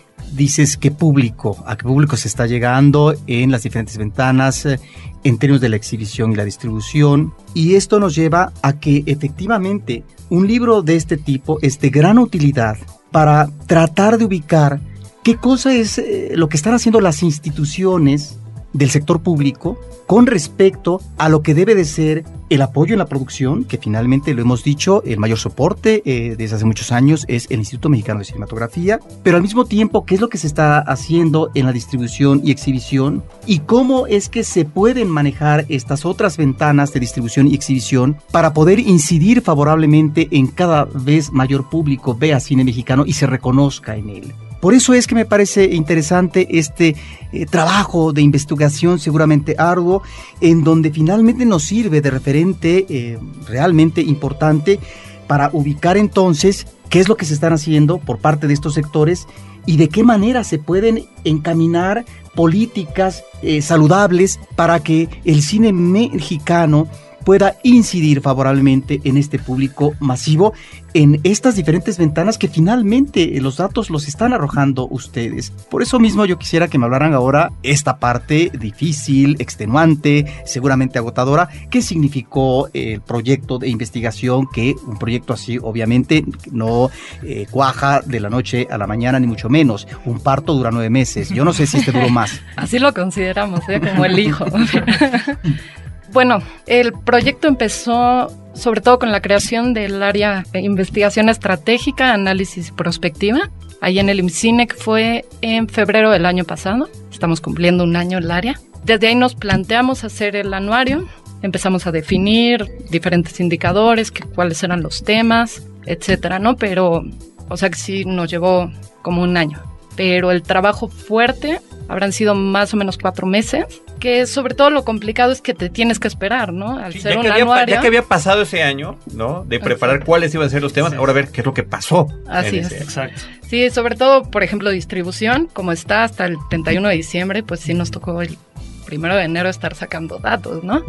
dices 0.31 0.77
qué 0.77 0.91
público, 0.91 1.63
a 1.65 1.75
qué 1.75 1.83
público 1.83 2.17
se 2.17 2.27
está 2.27 2.47
llegando 2.47 3.13
en 3.27 3.51
las 3.51 3.63
diferentes 3.63 3.97
ventanas, 3.97 4.65
eh, 4.65 4.79
en 5.23 5.37
términos 5.37 5.61
de 5.61 5.69
la 5.69 5.75
exhibición 5.75 6.31
y 6.31 6.35
la 6.35 6.45
distribución. 6.45 7.33
Y 7.53 7.75
esto 7.75 7.99
nos 7.99 8.15
lleva 8.15 8.51
a 8.61 8.79
que 8.79 9.03
efectivamente 9.05 10.03
un 10.29 10.47
libro 10.47 10.81
de 10.81 10.95
este 10.95 11.17
tipo 11.17 11.59
es 11.61 11.79
de 11.79 11.89
gran 11.89 12.17
utilidad 12.17 12.77
para 13.11 13.49
tratar 13.67 14.17
de 14.17 14.25
ubicar 14.25 14.79
qué 15.23 15.35
cosa 15.35 15.73
es 15.73 15.97
eh, 15.97 16.31
lo 16.35 16.49
que 16.49 16.57
están 16.57 16.73
haciendo 16.73 17.01
las 17.01 17.23
instituciones 17.23 18.37
del 18.73 18.89
sector 18.89 19.21
público 19.21 19.77
con 20.07 20.27
respecto 20.27 21.01
a 21.17 21.29
lo 21.29 21.41
que 21.41 21.53
debe 21.53 21.75
de 21.75 21.85
ser 21.85 22.25
el 22.49 22.61
apoyo 22.61 22.93
en 22.93 22.99
la 22.99 23.05
producción, 23.05 23.63
que 23.63 23.77
finalmente 23.77 24.33
lo 24.33 24.41
hemos 24.41 24.61
dicho, 24.61 25.01
el 25.05 25.19
mayor 25.19 25.37
soporte 25.37 26.01
eh, 26.03 26.35
desde 26.35 26.57
hace 26.57 26.65
muchos 26.65 26.91
años 26.91 27.23
es 27.29 27.47
el 27.49 27.59
Instituto 27.59 27.87
Mexicano 27.87 28.19
de 28.19 28.25
Cinematografía, 28.25 28.99
pero 29.23 29.37
al 29.37 29.41
mismo 29.41 29.63
tiempo, 29.63 30.05
¿qué 30.05 30.15
es 30.15 30.21
lo 30.21 30.27
que 30.27 30.37
se 30.37 30.47
está 30.47 30.79
haciendo 30.79 31.49
en 31.55 31.65
la 31.65 31.71
distribución 31.71 32.41
y 32.43 32.51
exhibición? 32.51 33.23
¿Y 33.45 33.59
cómo 33.59 34.05
es 34.05 34.27
que 34.27 34.43
se 34.43 34.65
pueden 34.65 35.09
manejar 35.09 35.65
estas 35.69 36.05
otras 36.05 36.35
ventanas 36.35 36.91
de 36.91 36.99
distribución 36.99 37.47
y 37.47 37.55
exhibición 37.55 38.17
para 38.31 38.53
poder 38.53 38.79
incidir 38.79 39.41
favorablemente 39.41 40.27
en 40.31 40.47
cada 40.47 40.83
vez 40.83 41.31
mayor 41.31 41.69
público 41.69 42.15
vea 42.15 42.41
cine 42.41 42.65
mexicano 42.65 43.05
y 43.05 43.13
se 43.13 43.27
reconozca 43.27 43.95
en 43.95 44.09
él? 44.09 44.33
Por 44.61 44.75
eso 44.75 44.93
es 44.93 45.07
que 45.07 45.15
me 45.15 45.25
parece 45.25 45.65
interesante 45.73 46.47
este 46.57 46.95
eh, 47.33 47.45
trabajo 47.47 48.13
de 48.13 48.21
investigación 48.21 48.99
seguramente 48.99 49.55
arduo, 49.57 50.03
en 50.39 50.63
donde 50.63 50.91
finalmente 50.91 51.45
nos 51.45 51.63
sirve 51.63 51.99
de 51.99 52.11
referente 52.11 52.85
eh, 52.87 53.17
realmente 53.47 54.01
importante 54.01 54.79
para 55.27 55.49
ubicar 55.51 55.97
entonces 55.97 56.67
qué 56.89 56.99
es 56.99 57.09
lo 57.09 57.17
que 57.17 57.25
se 57.25 57.33
están 57.33 57.53
haciendo 57.53 57.97
por 57.97 58.19
parte 58.19 58.47
de 58.47 58.53
estos 58.53 58.75
sectores 58.75 59.27
y 59.65 59.77
de 59.77 59.89
qué 59.89 60.03
manera 60.03 60.43
se 60.43 60.59
pueden 60.59 61.05
encaminar 61.23 62.05
políticas 62.35 63.23
eh, 63.41 63.61
saludables 63.61 64.39
para 64.55 64.81
que 64.81 65.09
el 65.25 65.41
cine 65.41 65.73
mexicano 65.73 66.87
pueda 67.23 67.55
incidir 67.63 68.21
favorablemente 68.21 69.01
en 69.03 69.17
este 69.17 69.39
público 69.39 69.93
masivo, 69.99 70.53
en 70.93 71.21
estas 71.23 71.55
diferentes 71.55 71.97
ventanas 71.97 72.37
que 72.37 72.47
finalmente 72.47 73.39
los 73.39 73.57
datos 73.57 73.89
los 73.89 74.07
están 74.07 74.33
arrojando 74.33 74.87
ustedes. 74.89 75.51
Por 75.69 75.81
eso 75.81 75.99
mismo 75.99 76.25
yo 76.25 76.37
quisiera 76.37 76.67
que 76.67 76.77
me 76.77 76.85
hablaran 76.85 77.13
ahora 77.13 77.51
esta 77.63 77.97
parte 77.97 78.51
difícil, 78.53 79.37
extenuante, 79.39 80.25
seguramente 80.45 80.99
agotadora, 80.99 81.49
qué 81.69 81.81
significó 81.81 82.69
el 82.73 83.01
proyecto 83.01 83.57
de 83.57 83.69
investigación, 83.69 84.47
que 84.51 84.75
un 84.85 84.97
proyecto 84.97 85.33
así 85.33 85.57
obviamente 85.61 86.25
no 86.51 86.89
eh, 87.23 87.47
cuaja 87.49 88.01
de 88.01 88.19
la 88.19 88.29
noche 88.29 88.67
a 88.69 88.77
la 88.77 88.87
mañana, 88.87 89.19
ni 89.19 89.27
mucho 89.27 89.49
menos. 89.49 89.87
Un 90.05 90.19
parto 90.19 90.53
dura 90.53 90.71
nueve 90.71 90.89
meses. 90.89 91.29
Yo 91.29 91.45
no 91.45 91.53
sé 91.53 91.67
si 91.67 91.77
este 91.77 91.91
duró 91.91 92.09
más. 92.09 92.41
Así 92.55 92.79
lo 92.79 92.93
consideramos, 92.93 93.61
¿eh? 93.69 93.79
como 93.79 94.05
el 94.05 94.19
hijo. 94.19 94.45
Bueno, 96.11 96.39
el 96.67 96.91
proyecto 96.91 97.47
empezó 97.47 98.27
sobre 98.53 98.81
todo 98.81 98.99
con 98.99 99.11
la 99.11 99.21
creación 99.21 99.73
del 99.73 100.03
área 100.03 100.43
de 100.51 100.59
investigación 100.59 101.29
estratégica, 101.29 102.13
análisis 102.13 102.69
y 102.69 102.71
prospectiva. 102.71 103.49
Ahí 103.79 103.97
en 103.97 104.09
el 104.09 104.19
IMCINEC 104.19 104.75
fue 104.75 105.25
en 105.41 105.69
febrero 105.69 106.11
del 106.11 106.25
año 106.25 106.43
pasado. 106.43 106.89
Estamos 107.11 107.39
cumpliendo 107.39 107.83
un 107.83 107.95
año 107.95 108.17
el 108.17 108.29
área. 108.29 108.59
Desde 108.83 109.07
ahí 109.07 109.15
nos 109.15 109.35
planteamos 109.35 110.03
hacer 110.03 110.35
el 110.35 110.53
anuario. 110.53 111.07
Empezamos 111.41 111.87
a 111.87 111.91
definir 111.91 112.69
diferentes 112.89 113.39
indicadores, 113.39 114.11
cuáles 114.35 114.61
eran 114.63 114.83
los 114.83 115.03
temas, 115.03 115.63
etcétera, 115.85 116.39
¿no? 116.39 116.57
Pero, 116.57 117.03
o 117.47 117.57
sea 117.57 117.69
que 117.69 117.77
sí 117.77 118.05
nos 118.05 118.29
llevó 118.29 118.69
como 119.01 119.23
un 119.23 119.37
año. 119.37 119.59
Pero 119.95 120.31
el 120.31 120.43
trabajo 120.43 120.87
fuerte 120.87 121.61
habrán 121.91 122.13
sido 122.13 122.35
más 122.35 122.73
o 122.73 122.77
menos 122.77 122.97
cuatro 122.97 123.27
meses 123.27 123.65
que 123.99 124.25
sobre 124.25 124.55
todo 124.55 124.69
lo 124.69 124.85
complicado 124.85 125.33
es 125.33 125.41
que 125.41 125.53
te 125.53 125.69
tienes 125.69 125.99
que 125.99 126.07
esperar, 126.07 126.53
¿no? 126.53 126.77
Al 126.77 126.93
ser 126.93 127.15
ya, 127.15 127.21
que 127.21 127.29
había, 127.29 127.65
ya 127.65 127.81
que 127.81 127.87
había 127.87 128.03
pasado 128.03 128.43
ese 128.43 128.63
año, 128.63 128.97
¿no? 129.13 129.43
De 129.43 129.59
preparar 129.59 130.05
cuáles 130.05 130.33
iban 130.33 130.47
a 130.47 130.49
ser 130.49 130.61
los 130.61 130.71
temas, 130.71 130.93
ahora 130.93 131.11
a 131.11 131.15
ver 131.15 131.31
qué 131.31 131.41
es 131.41 131.45
lo 131.45 131.53
que 131.53 131.63
pasó. 131.63 132.07
Así 132.27 132.59
es. 132.59 132.71
Exacto. 132.71 133.21
Sí, 133.47 133.69
sobre 133.69 133.97
todo, 133.97 134.23
por 134.23 134.41
ejemplo, 134.41 134.69
distribución, 134.69 135.49
como 135.51 135.73
está 135.73 136.05
hasta 136.05 136.25
el 136.25 136.37
31 136.49 136.87
de 136.87 136.95
diciembre, 136.95 137.43
pues 137.43 137.59
sí 137.59 137.73
nos 137.73 137.91
tocó 137.91 138.21
el 138.21 138.37
primero 138.85 139.15
de 139.15 139.23
enero 139.23 139.49
estar 139.49 139.75
sacando 139.75 140.17
datos, 140.17 140.63
¿no? 140.63 140.81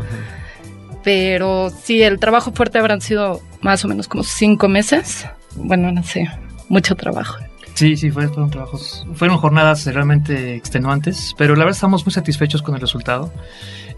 Pero 1.02 1.70
sí, 1.82 2.00
el 2.02 2.20
trabajo 2.20 2.52
fuerte 2.52 2.78
habrán 2.78 3.00
sido 3.00 3.40
más 3.60 3.84
o 3.84 3.88
menos 3.88 4.06
como 4.06 4.22
cinco 4.22 4.68
meses. 4.68 5.26
Bueno, 5.56 5.90
no 5.90 6.04
sé, 6.04 6.30
mucho 6.68 6.94
trabajo. 6.94 7.38
Sí, 7.74 7.96
sí, 7.96 8.10
fueron 8.10 8.50
trabajos, 8.50 9.06
fueron 9.14 9.38
jornadas 9.38 9.86
realmente 9.86 10.54
extenuantes, 10.54 11.34
pero 11.38 11.54
la 11.54 11.64
verdad 11.64 11.76
estamos 11.76 12.04
muy 12.04 12.12
satisfechos 12.12 12.62
con 12.62 12.74
el 12.74 12.80
resultado. 12.80 13.32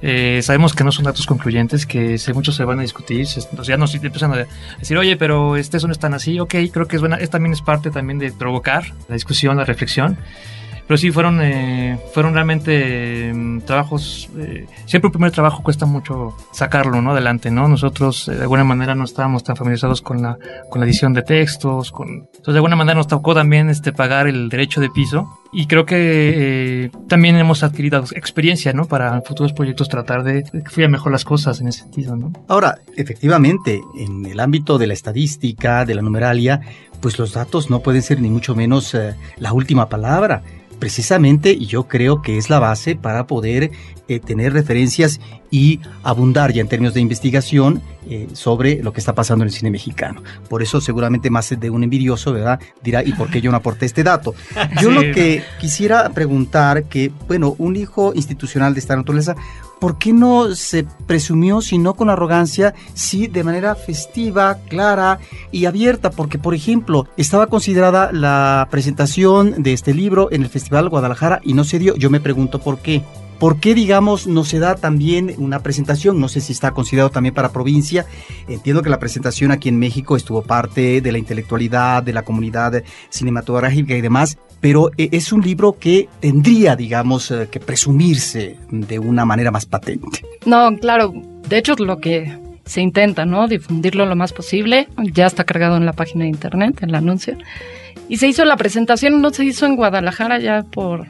Eh, 0.01 0.41
sabemos 0.43 0.75
que 0.75 0.85
no 0.85 0.93
son 0.93 1.05
datos 1.05 1.27
concluyentes, 1.27 1.87
que 1.87 2.19
muchos 2.35 2.55
se 2.55 2.65
van 2.65 2.79
a 2.79 2.83
discutir, 2.83 3.27
ya 3.63 3.77
nos 3.77 3.95
empiezan 3.95 4.33
a 4.33 4.47
decir, 4.79 4.97
oye, 4.97 5.17
pero 5.17 5.57
este 5.57 5.79
eso 5.79 5.87
no 5.87 5.93
es 5.93 5.99
tan 5.99 6.15
así, 6.15 6.39
ok, 6.39 6.55
creo 6.73 6.87
que 6.87 6.97
es 6.97 7.01
buena, 7.01 7.17
es, 7.17 7.31
también 7.31 7.53
es 7.53 7.63
parte 7.63 7.91
también 7.91 8.19
de 8.19 8.33
provocar 8.33 8.93
la 9.09 9.15
discusión, 9.15 9.57
la 9.57 9.65
reflexión. 9.65 10.19
Pero 10.87 10.99
sí 10.99 11.11
fueron, 11.11 11.40
eh, 11.42 11.99
fueron 12.12 12.35
realmente 12.35 13.29
em, 13.29 13.61
trabajos, 13.61 14.29
eh, 14.37 14.66
siempre 14.87 15.09
un 15.09 15.12
primer 15.12 15.33
trabajo 15.33 15.62
cuesta 15.62 15.87
mucho 15.87 16.37
sacarlo, 16.53 17.01
¿no? 17.01 17.12
Adelante, 17.12 17.51
¿no? 17.51 17.68
Nosotros 17.68 18.27
de 18.27 18.42
alguna 18.42 18.64
manera 18.64 18.94
no 18.94 19.05
estábamos 19.05 19.44
tan 19.44 19.57
familiarizados 19.57 20.03
con 20.03 20.23
la, 20.23 20.38
con 20.70 20.81
la 20.81 20.87
edición 20.87 21.12
de 21.12 21.23
textos, 21.23 21.90
con, 21.90 22.09
entonces 22.09 22.55
de 22.55 22.59
alguna 22.59 22.77
manera 22.77 22.97
nos 22.97 23.09
tocó 23.09 23.35
también 23.35 23.70
este, 23.70 23.92
pagar 23.92 24.27
el 24.27 24.49
derecho 24.49 24.81
de 24.81 24.90
piso 24.90 25.40
y 25.53 25.66
creo 25.66 25.87
que 25.87 26.90
también 27.09 27.37
hemos 27.37 27.62
adquirido 27.62 28.05
experiencia, 28.14 28.73
¿no? 28.73 28.87
Para 28.87 29.20
futuros 29.23 29.53
proyectos 29.53 29.88
tratar 29.88 30.25
de 30.25 30.42
que 30.42 30.88
mejor 30.88 31.12
las 31.12 31.25
cosas 31.25 31.61
en 31.61 31.68
ese 31.68 31.81
sentido, 31.81 32.16
¿no? 32.16 32.33
Ahora, 32.49 32.79
efectivamente, 32.97 33.81
en 33.97 34.27
el 34.27 34.40
ámbito 34.40 34.79
de 34.79 34.88
la 34.88 34.94
estadística, 34.94 35.85
de 35.85 35.94
la 35.94 36.03
numeralia, 36.03 36.61
pues 37.01 37.18
los 37.18 37.35
datos 37.35 37.70
no 37.70 37.81
pueden 37.81 38.03
ser 38.03 38.20
ni 38.20 38.31
mucho 38.31 38.55
menos 38.55 38.94
eh, 38.94 39.14
la 39.37 39.53
última 39.53 39.88
palabra. 39.88 40.42
Precisamente, 40.85 41.51
y 41.51 41.64
yo 41.64 41.85
creo 41.85 42.20
que 42.20 42.37
es 42.37 42.51
la 42.51 42.59
base 42.59 42.94
para 42.94 43.27
poder 43.27 43.70
eh, 44.07 44.20
tener 44.20 44.53
referencias 44.53 45.18
y 45.51 45.81
abundar 46.03 46.53
ya 46.53 46.61
en 46.61 46.68
términos 46.68 46.92
de 46.92 47.01
investigación 47.01 47.81
eh, 48.07 48.29
sobre 48.35 48.83
lo 48.83 48.92
que 48.92 49.01
está 49.01 49.14
pasando 49.14 49.44
en 49.44 49.49
el 49.49 49.55
cine 49.55 49.70
mexicano. 49.70 50.23
Por 50.47 50.62
eso 50.62 50.83
seguramente 50.83 51.31
más 51.31 51.59
de 51.59 51.70
un 51.70 51.85
envidioso, 51.85 52.35
¿verdad? 52.35 52.61
Dirá, 52.83 53.03
¿y 53.03 53.14
por 53.14 53.31
qué 53.31 53.40
yo 53.40 53.51
no 53.51 53.57
aporté 53.57 53.87
este 53.87 54.05
dato? 54.05 54.35
Yo 54.83 54.90
lo 54.90 55.01
que 55.01 55.42
quisiera 55.59 56.11
preguntar, 56.11 56.85
que, 56.85 57.11
bueno, 57.29 57.55
un 57.57 57.77
hijo 57.77 58.12
institucional 58.14 58.75
de 58.75 58.81
esta 58.81 58.94
naturaleza, 58.94 59.37
¿por 59.85 59.99
qué 59.99 60.14
no 60.14 60.55
se 60.55 60.87
presumió, 61.07 61.61
si 61.61 61.77
no 61.77 61.92
con 61.92 62.09
arrogancia, 62.09 62.73
sí 62.94 63.27
de 63.27 63.44
manera 63.44 63.75
festiva, 63.75 64.57
clara 64.66 65.18
y 65.53 65.66
abierta? 65.66 66.11
Porque, 66.11 66.38
por 66.38 66.55
ejemplo, 66.55 67.07
estaba 67.18 67.49
considerada 67.49 68.11
la 68.11 68.66
presentación 68.70 69.62
de 69.62 69.75
este 69.75 69.92
libro 69.92 70.33
en 70.33 70.42
el 70.42 70.49
Festival 70.49 70.88
Guadalajara 70.88 71.42
y 71.44 71.53
no 71.53 71.64
se 71.64 71.79
dio. 71.79 71.97
Yo 71.97 72.09
me 72.09 72.18
pregunto 72.18 72.61
por 72.61 72.79
qué. 72.79 73.03
¿Por 73.38 73.61
qué, 73.61 73.75
digamos, 73.75 74.27
no 74.27 74.44
se 74.44 74.59
da 74.59 74.77
también 74.77 75.35
una 75.38 75.61
presentación? 75.61 76.20
No 76.20 76.29
sé 76.29 76.40
si 76.40 76.53
está 76.53 76.70
considerado 76.70 77.11
también 77.11 77.35
para 77.35 77.53
provincia. 77.53 78.07
Entiendo 78.49 78.83
que 78.83 78.90
la 78.90 78.99
presentación 78.99 79.51
aquí 79.51 79.68
en 79.68 79.79
México 79.79 80.16
estuvo 80.16 80.42
parte 80.42 81.01
de 81.01 81.12
la 81.12 81.18
intelectualidad, 81.18 82.03
de 82.03 82.12
la 82.12 82.23
comunidad 82.23 82.83
cinematográfica 83.11 83.94
y 83.94 84.01
demás, 84.01 84.38
pero 84.61 84.90
eh, 84.97 85.09
es 85.12 85.33
un 85.33 85.42
libro 85.42 85.79
que 85.79 86.09
tendría, 86.20 86.77
digamos, 86.77 87.31
eh, 87.31 87.49
que 87.51 87.61
presumirse 87.61 88.57
de 88.70 88.99
una 88.99 89.25
manera 89.25 89.51
más 89.51 89.66
patente. 89.66 90.25
No, 90.47 90.77
claro. 90.79 91.12
De 91.49 91.59
hecho, 91.59 91.75
lo 91.75 91.99
que 91.99 92.38
se 92.64 92.81
intenta, 92.81 93.27
¿no? 93.27 93.47
Difundirlo 93.47 94.07
lo 94.07 94.16
más 94.16 94.33
posible. 94.33 94.88
Ya 95.12 95.27
está 95.27 95.44
cargado 95.44 95.77
en 95.77 95.85
la 95.85 95.92
página 95.92 96.25
de 96.25 96.31
internet, 96.31 96.83
el 96.83 96.94
anuncio. 96.94 97.37
Y 98.09 98.16
se 98.16 98.29
hizo 98.29 98.44
la 98.44 98.57
presentación, 98.57 99.20
no 99.20 99.31
se 99.31 99.44
hizo 99.44 99.66
en 99.66 99.77
Guadalajara 99.77 100.38
ya 100.38 100.62
por 100.62 101.07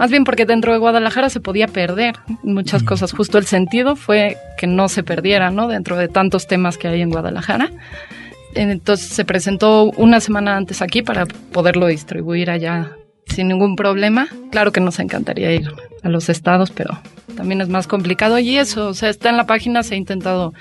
más 0.00 0.10
bien 0.10 0.24
porque 0.24 0.46
dentro 0.46 0.72
de 0.72 0.78
Guadalajara 0.78 1.28
se 1.28 1.40
podía 1.40 1.66
perder 1.66 2.14
muchas 2.42 2.82
cosas. 2.82 3.12
Justo 3.12 3.36
el 3.36 3.44
sentido 3.44 3.96
fue 3.96 4.38
que 4.56 4.66
no 4.66 4.88
se 4.88 5.02
perdiera, 5.02 5.50
¿no? 5.50 5.68
Dentro 5.68 5.98
de 5.98 6.08
tantos 6.08 6.46
temas 6.46 6.78
que 6.78 6.88
hay 6.88 7.02
en 7.02 7.10
Guadalajara. 7.10 7.70
Entonces 8.54 9.08
se 9.08 9.26
presentó 9.26 9.90
una 9.98 10.20
semana 10.20 10.56
antes 10.56 10.80
aquí 10.80 11.02
para 11.02 11.26
poderlo 11.26 11.86
distribuir 11.86 12.50
allá 12.50 12.92
sin 13.26 13.48
ningún 13.48 13.76
problema. 13.76 14.28
Claro 14.50 14.72
que 14.72 14.80
nos 14.80 14.98
encantaría 15.00 15.52
ir 15.52 15.70
a 16.02 16.08
los 16.08 16.30
estados, 16.30 16.70
pero 16.70 16.98
también 17.36 17.60
es 17.60 17.68
más 17.68 17.86
complicado. 17.86 18.38
Y 18.38 18.56
eso, 18.56 18.88
o 18.88 18.94
sea, 18.94 19.10
está 19.10 19.28
en 19.28 19.36
la 19.36 19.44
página, 19.44 19.82
se 19.82 19.96
ha 19.96 19.98
intentado 19.98 20.54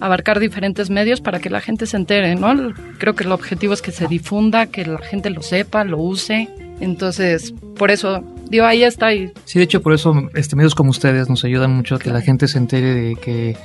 abarcar 0.00 0.40
diferentes 0.40 0.88
medios 0.88 1.20
para 1.20 1.38
que 1.38 1.50
la 1.50 1.60
gente 1.60 1.84
se 1.84 1.98
entere, 1.98 2.34
¿no? 2.34 2.72
Creo 2.96 3.14
que 3.14 3.24
el 3.24 3.32
objetivo 3.32 3.74
es 3.74 3.82
que 3.82 3.92
se 3.92 4.06
difunda, 4.06 4.64
que 4.64 4.86
la 4.86 5.00
gente 5.00 5.28
lo 5.28 5.42
sepa, 5.42 5.84
lo 5.84 5.98
use. 5.98 6.48
Entonces, 6.80 7.52
por 7.76 7.90
eso, 7.90 8.24
digo, 8.48 8.64
ahí 8.64 8.82
está. 8.82 9.12
Y... 9.14 9.32
Sí, 9.44 9.58
de 9.58 9.64
hecho, 9.64 9.82
por 9.82 9.92
eso 9.92 10.28
este, 10.34 10.56
medios 10.56 10.74
como 10.74 10.90
ustedes 10.90 11.28
nos 11.28 11.44
ayudan 11.44 11.72
mucho 11.72 11.96
a 11.96 11.98
que 11.98 12.10
la 12.10 12.20
gente 12.20 12.48
se 12.48 12.58
entere 12.58 12.94
de 12.94 13.16
que 13.16 13.56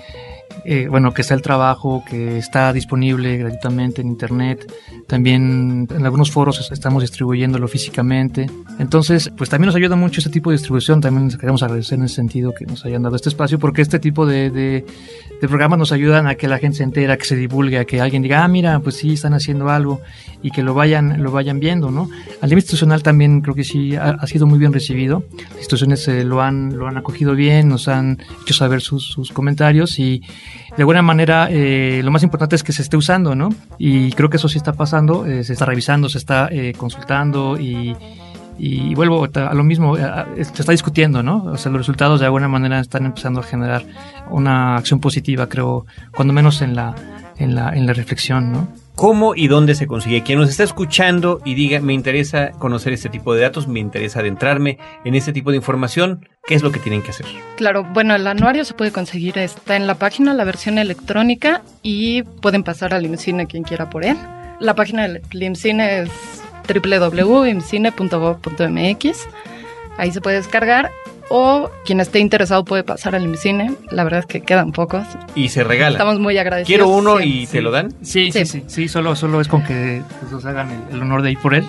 eh, 0.63 0.87
bueno, 0.87 1.13
que 1.13 1.21
está 1.21 1.33
el 1.33 1.41
trabajo, 1.41 2.03
que 2.07 2.37
está 2.37 2.71
disponible 2.73 3.37
gratuitamente 3.37 4.01
en 4.01 4.07
internet. 4.07 4.71
También 5.07 5.87
en 5.89 6.05
algunos 6.05 6.31
foros 6.31 6.71
estamos 6.71 7.01
distribuyéndolo 7.01 7.67
físicamente. 7.67 8.49
Entonces, 8.77 9.31
pues 9.37 9.49
también 9.49 9.67
nos 9.67 9.75
ayuda 9.75 9.95
mucho 9.95 10.19
este 10.19 10.29
tipo 10.29 10.51
de 10.51 10.57
distribución. 10.57 11.01
También 11.01 11.27
les 11.27 11.37
queremos 11.37 11.63
agradecer 11.63 11.97
en 11.97 12.05
ese 12.05 12.15
sentido 12.15 12.53
que 12.53 12.65
nos 12.65 12.85
hayan 12.85 13.01
dado 13.03 13.15
este 13.15 13.29
espacio, 13.29 13.59
porque 13.59 13.81
este 13.81 13.99
tipo 13.99 14.25
de, 14.25 14.49
de, 14.49 14.85
programas 15.41 15.79
nos 15.79 15.91
ayudan 15.91 16.27
a 16.27 16.35
que 16.35 16.47
la 16.47 16.59
gente 16.59 16.77
se 16.77 16.83
entere, 16.83 17.11
a 17.11 17.17
que 17.17 17.25
se 17.25 17.35
divulgue, 17.35 17.79
a 17.79 17.85
que 17.85 17.99
alguien 17.99 18.21
diga, 18.21 18.43
ah, 18.43 18.47
mira, 18.47 18.79
pues 18.79 18.97
sí, 18.97 19.13
están 19.13 19.33
haciendo 19.33 19.69
algo 19.69 20.01
y 20.43 20.51
que 20.51 20.61
lo 20.61 20.75
vayan, 20.75 21.23
lo 21.23 21.31
vayan 21.31 21.59
viendo, 21.59 21.89
¿no? 21.89 22.09
Al 22.41 22.49
nivel 22.49 22.59
institucional 22.59 23.01
también 23.01 23.41
creo 23.41 23.55
que 23.55 23.63
sí 23.63 23.95
ha, 23.95 24.25
sido 24.27 24.45
muy 24.45 24.59
bien 24.59 24.71
recibido. 24.71 25.23
Las 25.31 25.57
instituciones 25.57 26.07
eh, 26.07 26.23
lo, 26.23 26.41
han, 26.41 26.77
lo 26.77 26.87
han 26.87 26.97
acogido 26.97 27.33
bien, 27.33 27.69
nos 27.69 27.87
han 27.87 28.19
hecho 28.43 28.53
saber 28.53 28.81
sus 28.81 29.31
comentarios 29.33 29.97
y 29.97 30.21
de 30.75 30.83
alguna 30.83 31.01
manera 31.01 31.47
eh, 31.49 32.01
lo 32.03 32.11
más 32.11 32.23
importante 32.23 32.55
es 32.55 32.63
que 32.63 32.71
se 32.71 32.81
esté 32.81 32.97
usando, 32.97 33.35
¿no? 33.35 33.49
Y 33.77 34.11
creo 34.13 34.29
que 34.29 34.37
eso 34.37 34.47
sí 34.47 34.57
está 34.57 34.73
pasando, 34.73 35.25
eh, 35.25 35.43
se 35.43 35.53
está 35.53 35.65
revisando, 35.65 36.09
se 36.09 36.17
está 36.17 36.47
eh, 36.51 36.73
consultando 36.77 37.59
y, 37.59 37.95
y 38.57 38.95
vuelvo 38.95 39.27
a 39.33 39.53
lo 39.53 39.63
mismo, 39.63 39.95
se 39.97 40.41
está 40.41 40.71
discutiendo, 40.71 41.23
¿no? 41.23 41.43
O 41.45 41.57
sea, 41.57 41.71
los 41.71 41.81
resultados 41.81 42.19
de 42.19 42.25
alguna 42.25 42.47
manera 42.47 42.79
están 42.79 43.05
empezando 43.05 43.41
a 43.41 43.43
generar 43.43 43.83
una 44.29 44.77
acción 44.77 44.99
positiva, 44.99 45.47
creo, 45.47 45.85
cuando 46.15 46.33
menos 46.33 46.61
en 46.61 46.75
la, 46.75 46.95
en 47.37 47.55
la, 47.55 47.75
en 47.75 47.85
la 47.85 47.93
reflexión, 47.93 48.51
¿no? 48.51 48.67
Cómo 48.95 49.35
y 49.35 49.47
dónde 49.47 49.75
se 49.75 49.87
consigue. 49.87 50.23
Quien 50.23 50.39
nos 50.39 50.49
está 50.49 50.63
escuchando 50.63 51.41
y 51.45 51.53
diga, 51.55 51.79
me 51.79 51.93
interesa 51.93 52.51
conocer 52.51 52.93
este 52.93 53.09
tipo 53.09 53.33
de 53.33 53.41
datos, 53.41 53.67
me 53.67 53.79
interesa 53.79 54.19
adentrarme 54.19 54.77
en 55.03 55.15
este 55.15 55.33
tipo 55.33 55.49
de 55.51 55.57
información, 55.57 56.27
¿qué 56.45 56.55
es 56.55 56.63
lo 56.63 56.71
que 56.71 56.79
tienen 56.79 57.01
que 57.01 57.11
hacer? 57.11 57.25
Claro, 57.57 57.85
bueno, 57.93 58.15
el 58.15 58.25
anuario 58.27 58.63
se 58.65 58.73
puede 58.73 58.91
conseguir, 58.91 59.37
está 59.37 59.75
en 59.75 59.87
la 59.87 59.95
página, 59.95 60.33
la 60.33 60.43
versión 60.43 60.77
electrónica, 60.77 61.61
y 61.81 62.23
pueden 62.23 62.63
pasar 62.63 62.93
al 62.93 63.05
IMCINE 63.05 63.47
quien 63.47 63.63
quiera 63.63 63.89
por 63.89 64.05
él. 64.05 64.17
La 64.59 64.75
página 64.75 65.07
del 65.07 65.21
IMCINE 65.31 66.01
es 66.01 66.09
www.imcine.gov.mx. 66.67 69.27
Ahí 69.97 70.11
se 70.11 70.21
puede 70.21 70.37
descargar 70.37 70.91
o 71.33 71.71
quien 71.85 72.01
esté 72.01 72.19
interesado 72.19 72.65
puede 72.65 72.83
pasar 72.83 73.15
al 73.15 73.23
IMCINE. 73.23 73.75
La 73.89 74.03
verdad 74.03 74.19
es 74.19 74.25
que 74.25 74.41
quedan 74.41 74.73
pocos. 74.73 75.05
Y 75.33 75.47
se 75.47 75.63
regala. 75.63 75.91
Estamos 75.91 76.19
muy 76.19 76.37
agradecidos. 76.37 76.67
Quiero 76.67 76.89
uno 76.89 77.21
y 77.21 77.47
te 77.47 77.61
lo 77.61 77.71
dan. 77.71 77.93
Sí, 78.01 78.31
sí, 78.33 78.45
sí, 78.45 78.63
sí, 78.67 78.87
solo, 78.89 79.15
solo 79.15 79.39
es 79.39 79.47
con 79.47 79.63
que 79.63 80.01
nos 80.29 80.45
hagan 80.45 80.87
el, 80.91 81.01
honor 81.01 81.21
de 81.21 81.31
ir 81.31 81.39
por 81.39 81.55
él 81.55 81.65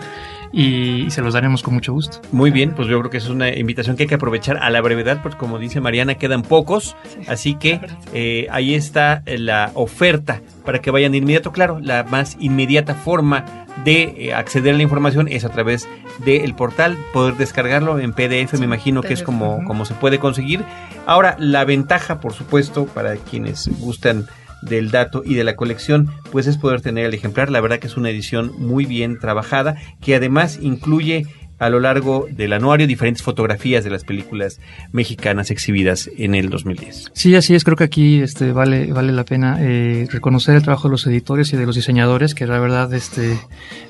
y, 0.53 1.11
se 1.11 1.23
los 1.23 1.35
daremos 1.35 1.63
con 1.63 1.75
mucho 1.75 1.93
gusto. 1.93 2.21
Muy 2.33 2.51
bien, 2.51 2.75
pues 2.75 2.89
yo 2.89 2.99
creo 2.99 3.11
que 3.11 3.19
es 3.19 3.29
una 3.29 3.57
invitación 3.57 3.97
que 3.97 4.03
hay 4.03 4.09
que 4.09 4.17
aprovechar 4.17 4.57
a 4.57 4.69
la 4.69 4.81
brevedad, 4.81 5.23
porque 5.23 5.39
como 5.39 5.61
dice 5.61 5.81
Mariana, 5.81 6.17
quedan 6.17 6.43
pocos, 6.43 6.97
así 7.29 7.55
que 7.55 7.81
eh, 8.13 8.49
ahí 8.51 8.75
está 8.75 9.23
la 9.27 9.71
oferta 9.75 10.43
para 10.65 10.81
que 10.81 10.91
vayan 10.91 11.13
de 11.13 11.19
inmediato. 11.19 11.53
Claro, 11.53 11.79
la 11.81 12.03
más 12.03 12.37
inmediata 12.41 12.95
forma 12.97 13.62
de 13.85 14.15
eh, 14.17 14.35
acceder 14.35 14.75
a 14.75 14.77
la 14.77 14.83
información 14.83 15.29
es 15.29 15.45
a 15.45 15.49
través 15.49 15.89
del 16.25 16.55
portal, 16.55 16.97
poder 17.13 17.37
descargarlo 17.37 17.99
en 17.99 18.13
PDF, 18.13 18.59
me 18.59 18.65
imagino 18.65 19.03
que 19.03 19.13
es 19.13 19.23
como, 19.23 19.65
como 19.65 19.85
se 19.85 19.95
puede 19.95 20.19
conseguir. 20.19 20.65
Ahora, 21.07 21.37
la 21.39 21.65
ventaja, 21.65 22.21
por 22.21 22.33
supuesto, 22.33 22.87
para 22.87 23.17
quienes 23.17 23.69
gustan 23.81 24.27
del 24.63 24.91
dato 24.91 25.23
y 25.25 25.35
de 25.35 25.45
la 25.45 25.57
colección, 25.57 26.11
pues 26.31 26.47
es 26.47 26.57
poder 26.57 26.81
tener 26.81 27.07
el 27.07 27.15
ejemplar. 27.15 27.51
La 27.51 27.61
verdad 27.61 27.79
que 27.79 27.89
es 27.89 27.97
una 27.97 28.11
edición 28.11 28.53
muy 28.59 28.87
bien 28.87 29.19
trabajada, 29.19 29.77
que 30.01 30.15
además 30.15 30.59
incluye 30.63 31.27
a 31.63 31.71
lo 31.71 31.79
largo 31.79 32.27
del 32.29 32.55
anuario 32.55 32.89
diferentes 32.89 33.23
fotografías 33.23 33.85
de 33.85 33.91
las 33.91 34.03
películas 34.03 34.59
mexicanas 34.91 35.53
exhibidas 35.53 36.11
en 36.19 36.35
el 36.35 36.51
2010. 36.51 37.13
Sí, 37.13 37.37
así 37.37 37.55
es. 37.55 37.63
Creo 37.63 37.77
que 37.77 37.85
aquí 37.85 38.21
este, 38.21 38.51
vale, 38.51 38.93
vale 38.93 39.13
la 39.13 39.25
pena 39.25 39.59
eh, 39.61 40.09
reconocer 40.11 40.57
el 40.57 40.63
trabajo 40.65 40.89
de 40.89 40.93
los 40.93 41.07
editores 41.07 41.53
y 41.53 41.57
de 41.57 41.65
los 41.65 41.77
diseñadores, 41.77 42.35
que 42.35 42.49
la 42.49 42.59
verdad 42.59 42.93
este, 42.93 43.39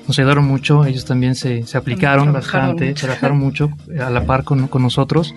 nos 0.07 0.19
ayudaron 0.19 0.45
mucho. 0.45 0.85
Ellos 0.85 1.05
también 1.05 1.33
se, 1.33 1.65
se 1.65 1.75
aplicaron 1.75 2.31
bastante, 2.31 2.93
trabajaron 2.93 3.39
mucho 3.39 3.71
a 3.99 4.11
la 4.11 4.23
par 4.27 4.43
con, 4.43 4.67
con 4.67 4.83
nosotros 4.83 5.33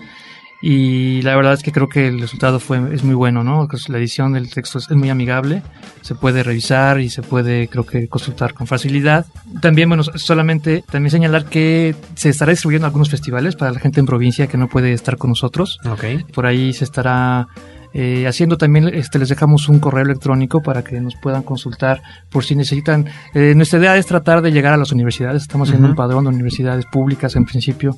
y 0.61 1.21
la 1.21 1.35
verdad 1.35 1.53
es 1.53 1.61
que 1.61 1.71
creo 1.71 1.87
que 1.87 2.07
el 2.07 2.19
resultado 2.19 2.59
fue 2.59 2.79
es 2.93 3.03
muy 3.03 3.15
bueno, 3.15 3.43
¿no? 3.43 3.67
Pues 3.69 3.89
la 3.89 3.97
edición 3.97 4.33
del 4.33 4.49
texto 4.49 4.79
es, 4.79 4.89
muy 4.91 5.09
amigable, 5.09 5.61
se 6.01 6.15
puede 6.15 6.43
revisar 6.43 6.99
y 6.99 7.09
se 7.09 7.21
puede 7.21 7.67
creo 7.67 7.85
que 7.85 8.07
consultar 8.07 8.53
con 8.53 8.65
facilidad. 8.65 9.25
También 9.61 9.89
bueno, 9.89 10.03
solamente 10.03 10.83
también 10.89 11.11
señalar 11.11 11.45
que 11.45 11.95
se 12.15 12.29
estará 12.29 12.51
distribuyendo 12.51 12.87
algunos 12.87 13.09
festivales 13.09 13.55
para 13.55 13.71
la 13.71 13.79
gente 13.79 13.99
en 13.99 14.05
provincia 14.05 14.47
que 14.47 14.57
no 14.57 14.67
puede 14.67 14.93
estar 14.93 15.17
con 15.17 15.29
nosotros. 15.29 15.79
Okay. 15.85 16.23
Por 16.33 16.45
ahí 16.45 16.73
se 16.73 16.85
estará 16.85 17.47
eh, 17.93 18.27
haciendo 18.27 18.57
también, 18.57 18.87
este, 18.93 19.19
les 19.19 19.29
dejamos 19.29 19.69
un 19.69 19.79
correo 19.79 20.03
electrónico 20.03 20.61
para 20.61 20.83
que 20.83 20.99
nos 20.99 21.15
puedan 21.15 21.43
consultar 21.43 22.01
por 22.29 22.43
si 22.43 22.55
necesitan. 22.55 23.05
Eh, 23.33 23.53
nuestra 23.55 23.79
idea 23.79 23.97
es 23.97 24.05
tratar 24.05 24.41
de 24.41 24.51
llegar 24.51 24.73
a 24.73 24.77
las 24.77 24.91
universidades. 24.91 25.41
Estamos 25.41 25.69
haciendo 25.69 25.87
un 25.87 25.95
padrón 25.95 26.23
de 26.23 26.29
universidades 26.29 26.85
públicas 26.85 27.35
en 27.35 27.45
principio 27.45 27.97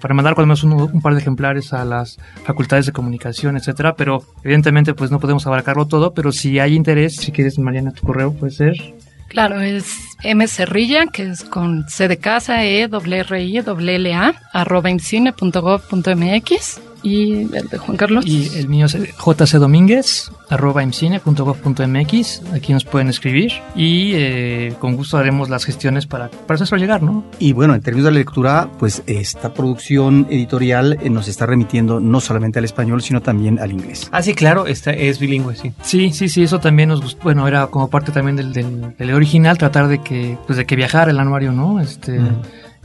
para 0.00 0.14
mandar 0.14 0.34
cuando 0.34 0.54
menos 0.54 0.64
un, 0.64 1.00
par 1.00 1.14
de 1.14 1.20
ejemplares 1.20 1.72
a 1.72 1.84
las 1.84 2.18
facultades 2.44 2.86
de 2.86 2.92
comunicación, 2.92 3.56
etcétera, 3.56 3.94
pero 3.96 4.22
evidentemente 4.44 4.94
pues 4.94 5.10
no 5.10 5.18
podemos 5.18 5.46
abarcarlo 5.46 5.86
todo, 5.86 6.14
pero 6.14 6.30
si 6.30 6.58
hay 6.60 6.74
interés, 6.74 7.16
si 7.16 7.32
quieres 7.32 7.58
Mariana 7.58 7.90
tu 7.90 8.06
correo 8.06 8.32
puede 8.32 8.52
ser 8.52 8.74
Claro, 9.28 9.60
es 9.60 10.07
mcerrilla, 10.34 11.06
que 11.06 11.28
es 11.30 11.44
con 11.44 11.88
C 11.88 12.08
de 12.08 12.18
casa, 12.18 12.64
E, 12.64 12.88
W, 12.88 13.20
R, 13.20 13.42
I, 13.42 13.60
W, 13.60 13.94
L, 13.96 14.14
A, 14.14 14.34
arroba 14.52 14.90
imcine.gov.mx. 14.90 16.80
¿Y 17.02 17.54
el 17.54 17.68
de 17.70 17.78
Juan 17.78 17.96
Carlos? 17.96 18.26
Y 18.26 18.48
el 18.58 18.68
mío 18.68 18.86
es 18.86 18.96
jc 18.96 19.58
domínguez 19.58 20.32
arroba 20.48 20.82
imcine.gov.mx. 20.82 22.42
Aquí 22.54 22.72
nos 22.72 22.84
pueden 22.84 23.08
escribir 23.08 23.52
y 23.74 24.12
eh, 24.14 24.74
con 24.78 24.96
gusto 24.96 25.16
haremos 25.18 25.48
las 25.48 25.64
gestiones 25.64 26.06
para, 26.06 26.30
para 26.30 26.62
eso 26.62 26.76
llegar, 26.76 27.02
¿no? 27.02 27.24
Y 27.38 27.52
bueno, 27.52 27.74
en 27.74 27.82
términos 27.82 28.06
de 28.06 28.12
la 28.12 28.18
lectura, 28.18 28.70
pues 28.78 29.02
esta 29.06 29.52
producción 29.52 30.26
editorial 30.30 30.98
eh, 31.02 31.10
nos 31.10 31.28
está 31.28 31.46
remitiendo 31.46 32.00
no 32.00 32.20
solamente 32.20 32.58
al 32.58 32.64
español, 32.64 33.02
sino 33.02 33.20
también 33.20 33.58
al 33.58 33.72
inglés. 33.72 34.08
Ah, 34.12 34.22
sí, 34.22 34.34
claro, 34.34 34.66
esta 34.66 34.92
es 34.92 35.18
bilingüe, 35.18 35.56
sí. 35.56 35.72
Sí, 35.82 36.12
sí, 36.12 36.28
sí, 36.28 36.42
eso 36.42 36.58
también 36.58 36.88
nos 36.88 37.02
gustó. 37.02 37.22
Bueno, 37.24 37.46
era 37.46 37.66
como 37.68 37.88
parte 37.88 38.12
también 38.12 38.36
del, 38.36 38.52
del, 38.52 39.12
original, 39.12 39.58
tratar 39.58 39.88
de 39.88 40.00
que, 40.08 40.38
pues 40.46 40.56
de 40.56 40.66
que 40.66 40.76
viajara 40.76 41.10
el 41.10 41.18
anuario, 41.18 41.52
¿no? 41.52 41.80
Este 41.80 42.20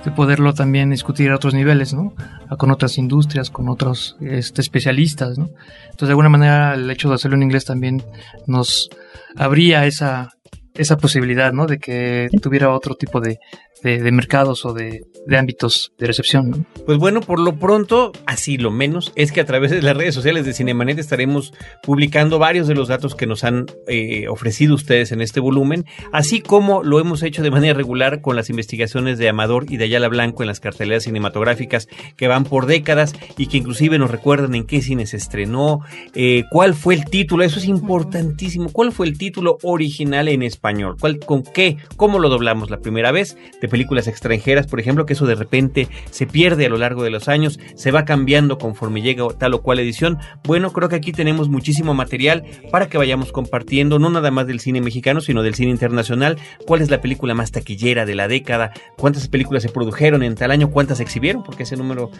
de 0.04 0.12
poderlo 0.12 0.54
también 0.54 0.90
discutir 0.90 1.32
a 1.32 1.36
otros 1.36 1.54
niveles, 1.54 1.94
¿no? 1.94 2.14
Con 2.58 2.72
otras 2.72 2.98
industrias, 2.98 3.50
con 3.50 3.70
otros 3.70 4.18
este, 4.20 4.62
especialistas, 4.62 5.38
¿no? 5.38 5.50
Entonces, 5.86 6.08
de 6.08 6.12
alguna 6.12 6.30
manera, 6.30 6.74
el 6.74 6.90
hecho 6.92 7.10
de 7.10 7.16
hacerlo 7.16 7.38
en 7.38 7.44
inglés 7.44 7.66
también 7.66 8.04
nos 8.46 8.90
abría 9.38 9.86
esa, 9.86 10.30
esa 10.74 10.98
posibilidad, 10.98 11.54
¿no? 11.54 11.68
De 11.68 11.80
que 11.80 12.30
tuviera 12.42 12.72
otro 12.72 12.96
tipo 12.96 13.22
de, 13.22 13.40
de, 13.84 14.12
mercados 14.12 14.66
o 14.66 14.74
de, 14.74 15.04
de, 15.26 15.38
ámbitos 15.38 15.94
de 15.98 16.08
recepción. 16.08 16.66
Pues 16.86 16.98
bueno, 16.98 17.22
por 17.22 17.40
lo 17.40 17.58
pronto, 17.58 18.12
así 18.26 18.58
lo 18.58 18.72
menos, 18.72 19.12
es 19.16 19.32
que 19.32 19.42
a 19.42 19.46
través 19.46 19.72
de 19.72 19.82
las 19.82 19.98
redes 19.98 20.16
sociales 20.16 20.46
de 20.46 20.54
Cinemanet 20.54 20.98
estaremos 21.00 21.54
publicando 21.82 22.40
varios 22.40 22.68
de 22.68 22.76
los 22.76 22.88
datos 22.88 23.16
que 23.16 23.28
nos 23.28 23.44
han 23.44 23.66
eh, 23.88 24.28
ofrecido 24.30 24.76
ustedes 24.76 25.12
en 25.12 25.22
este 25.22 25.40
volumen, 25.40 25.86
así 26.12 26.42
como 26.42 26.84
lo 26.84 27.00
hemos 27.00 27.24
hecho 27.24 27.44
de 27.44 27.52
manera 27.52 27.74
regular 27.74 28.22
con 28.22 28.36
las 28.36 28.50
investigaciones 28.50 29.18
de 29.18 29.30
Amador 29.30 29.66
y 29.70 29.78
de 29.78 29.86
Ayala 29.86 30.08
Blanco 30.08 30.44
en 30.44 30.48
las 30.48 30.60
carteleras 30.60 31.04
cinematográficas 31.04 31.88
que 32.16 32.28
van 32.28 32.46
por 32.46 32.66
décadas 32.66 33.14
y 33.38 33.48
que 33.48 33.58
inclusive 33.58 34.00
nos 34.00 34.12
recuerdan 34.12 34.56
en 34.56 34.66
qué 34.66 34.82
cine 34.82 35.06
se 35.06 35.18
estrenó, 35.18 35.82
eh, 36.16 36.44
cuál 36.50 36.74
fue 36.74 36.96
el 36.96 37.06
título, 37.06 37.44
eso 37.44 37.60
es 37.60 37.66
importantísimo, 37.66 38.70
cuál 38.72 38.92
fue 38.92 39.08
el 39.08 39.18
título 39.18 39.58
original 39.64 40.30
en 40.30 40.44
español, 40.44 40.96
cuál, 41.00 41.20
con 41.20 41.44
qué, 41.44 41.78
cómo 41.98 42.20
lo 42.20 42.30
doblamos 42.30 42.70
la 42.70 42.78
primera 42.78 43.12
vez, 43.12 43.38
de 43.62 43.73
películas 43.74 44.08
extranjeras, 44.08 44.68
por 44.68 44.80
ejemplo, 44.80 45.08
que 45.08 45.14
eso 45.14 45.26
de 45.26 45.34
repente 45.34 45.88
se 46.12 46.28
pierde 46.28 46.68
a 46.68 46.70
lo 46.70 46.78
largo 46.78 47.02
de 47.02 47.10
los 47.10 47.28
años, 47.28 47.60
se 47.74 47.90
va 47.90 48.06
cambiando 48.06 48.60
conforme 48.60 49.02
llega 49.02 49.26
tal 49.40 49.56
o 49.56 49.64
cual 49.64 49.80
edición. 49.80 50.20
Bueno, 50.44 50.72
creo 50.72 50.90
que 50.90 50.96
aquí 50.96 51.12
tenemos 51.12 51.50
muchísimo 51.50 51.96
material 51.96 52.44
para 52.70 52.88
que 52.88 53.00
vayamos 53.00 53.32
compartiendo, 53.32 53.98
no 53.98 54.12
nada 54.12 54.30
más 54.30 54.46
del 54.46 54.60
cine 54.60 54.80
mexicano, 54.80 55.22
sino 55.22 55.42
del 55.42 55.56
cine 55.56 55.72
internacional, 55.72 56.38
cuál 56.68 56.84
es 56.84 56.92
la 56.92 57.02
película 57.02 57.34
más 57.34 57.52
taquillera 57.52 58.06
de 58.06 58.14
la 58.14 58.28
década, 58.28 58.74
cuántas 58.96 59.28
películas 59.28 59.64
se 59.64 59.70
produjeron 59.70 60.22
en 60.22 60.36
tal 60.36 60.52
año, 60.52 60.70
cuántas 60.70 60.98
se 60.98 61.04
exhibieron, 61.04 61.42
porque 61.42 61.64
ese 61.64 61.76
número 61.76 62.12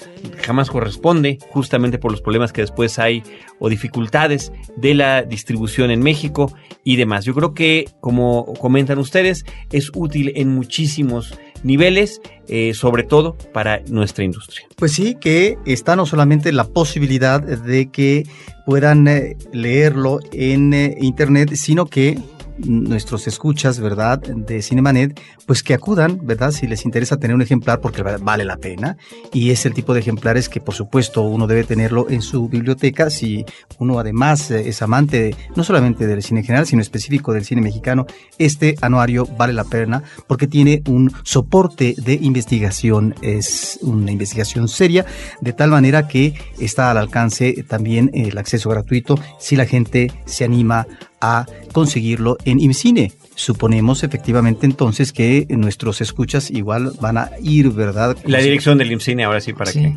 jamás 0.44 0.72
corresponde, 0.72 1.38
justamente 1.52 2.00
por 2.00 2.10
los 2.10 2.22
problemas 2.22 2.52
que 2.52 2.62
después 2.62 2.98
hay 2.98 3.22
o 3.60 3.70
dificultades 3.70 4.52
de 4.76 4.96
la 4.96 5.22
distribución 5.22 5.92
en 5.92 6.00
México 6.00 6.52
y 6.84 6.96
demás. 6.96 7.26
Yo 7.26 7.36
creo 7.36 7.54
que, 7.54 7.86
como 8.00 8.46
comentan 8.56 8.98
ustedes, 8.98 9.46
es 9.72 9.92
útil 9.94 10.34
en 10.36 10.50
muchísimos 10.50 11.38
niveles, 11.64 12.22
eh, 12.48 12.74
sobre 12.74 13.04
todo 13.04 13.38
para 13.54 13.82
nuestra 13.88 14.24
industria. 14.24 14.68
Pues 14.76 14.94
sí, 14.94 15.16
que 15.20 15.58
está 15.66 15.96
no 15.96 16.06
solamente 16.06 16.52
la 16.52 16.66
posibilidad 16.66 17.42
de 17.42 17.90
que 17.90 18.28
puedan 18.66 19.08
eh, 19.08 19.38
leerlo 19.52 20.20
en 20.32 20.74
eh, 20.74 20.98
Internet, 21.00 21.54
sino 21.56 21.86
que 21.86 22.20
nuestros 22.58 23.28
escuchas, 23.28 23.80
¿verdad? 23.80 24.20
De 24.20 24.62
Cinemanet, 24.62 25.20
pues 25.46 25.64
que 25.64 25.74
acudan, 25.74 26.20
¿verdad? 26.24 26.52
Si 26.52 26.68
les 26.68 26.86
interesa 26.86 27.18
tener 27.18 27.36
un 27.36 27.42
ejemplar 27.42 27.82
porque 27.82 28.02
vale 28.02 28.46
la 28.46 28.58
pena. 28.58 28.98
Y 29.32 29.52
es 29.52 29.66
el 29.66 29.74
tipo 29.74 29.94
de 29.94 30.00
ejemplares 30.02 30.50
que, 30.50 30.60
por 30.60 30.74
supuesto, 30.74 31.22
uno 31.22 31.48
debe 31.48 31.64
tenerlo 31.64 32.10
en 32.10 32.22
su 32.22 32.48
biblioteca 32.48 33.10
si 33.10 33.46
uno 33.80 34.00
además 34.00 34.52
eh, 34.52 34.68
es 34.68 34.82
amante 34.82 35.36
no 35.56 35.64
solamente 35.64 36.08
del 36.08 36.24
cine 36.24 36.44
general, 36.44 36.66
sino 36.66 36.82
específico 36.82 37.34
del 37.34 37.46
cine 37.46 37.62
mexicano. 37.62 38.06
Este 38.38 38.76
anuario 38.82 39.26
vale 39.38 39.54
la 39.54 39.64
pena 39.64 40.04
porque 40.28 40.48
tiene 40.48 40.82
un 40.88 41.12
soporte 41.24 41.96
de 41.98 42.14
investigación, 42.14 43.16
es 43.22 43.80
una 43.82 44.12
investigación 44.12 44.68
seria, 44.68 45.06
de 45.42 45.54
tal 45.54 45.70
manera 45.70 46.08
que 46.08 46.34
está 46.60 46.92
al 46.92 46.98
alcance 46.98 47.64
también 47.68 48.12
el 48.14 48.38
acceso 48.38 48.70
gratuito 48.70 49.16
si 49.40 49.56
la 49.56 49.66
gente 49.66 50.12
se 50.26 50.44
anima 50.44 50.88
a 51.24 51.48
conseguirlo 51.72 52.38
en 52.46 52.60
IMCINE. 52.60 53.12
Suponemos 53.36 54.04
efectivamente 54.04 54.68
entonces 54.68 55.12
que 55.12 55.48
nuestros 55.50 56.02
escuchas 56.02 56.52
igual 56.52 56.92
van 57.02 57.18
a 57.18 57.32
ir, 57.42 57.70
¿verdad? 57.70 58.16
La 58.26 58.40
dirección 58.40 58.78
del 58.78 58.92
IMCINE 58.92 59.24
ahora 59.24 59.42
sí 59.42 59.54
para 59.54 59.72
que 59.72 59.96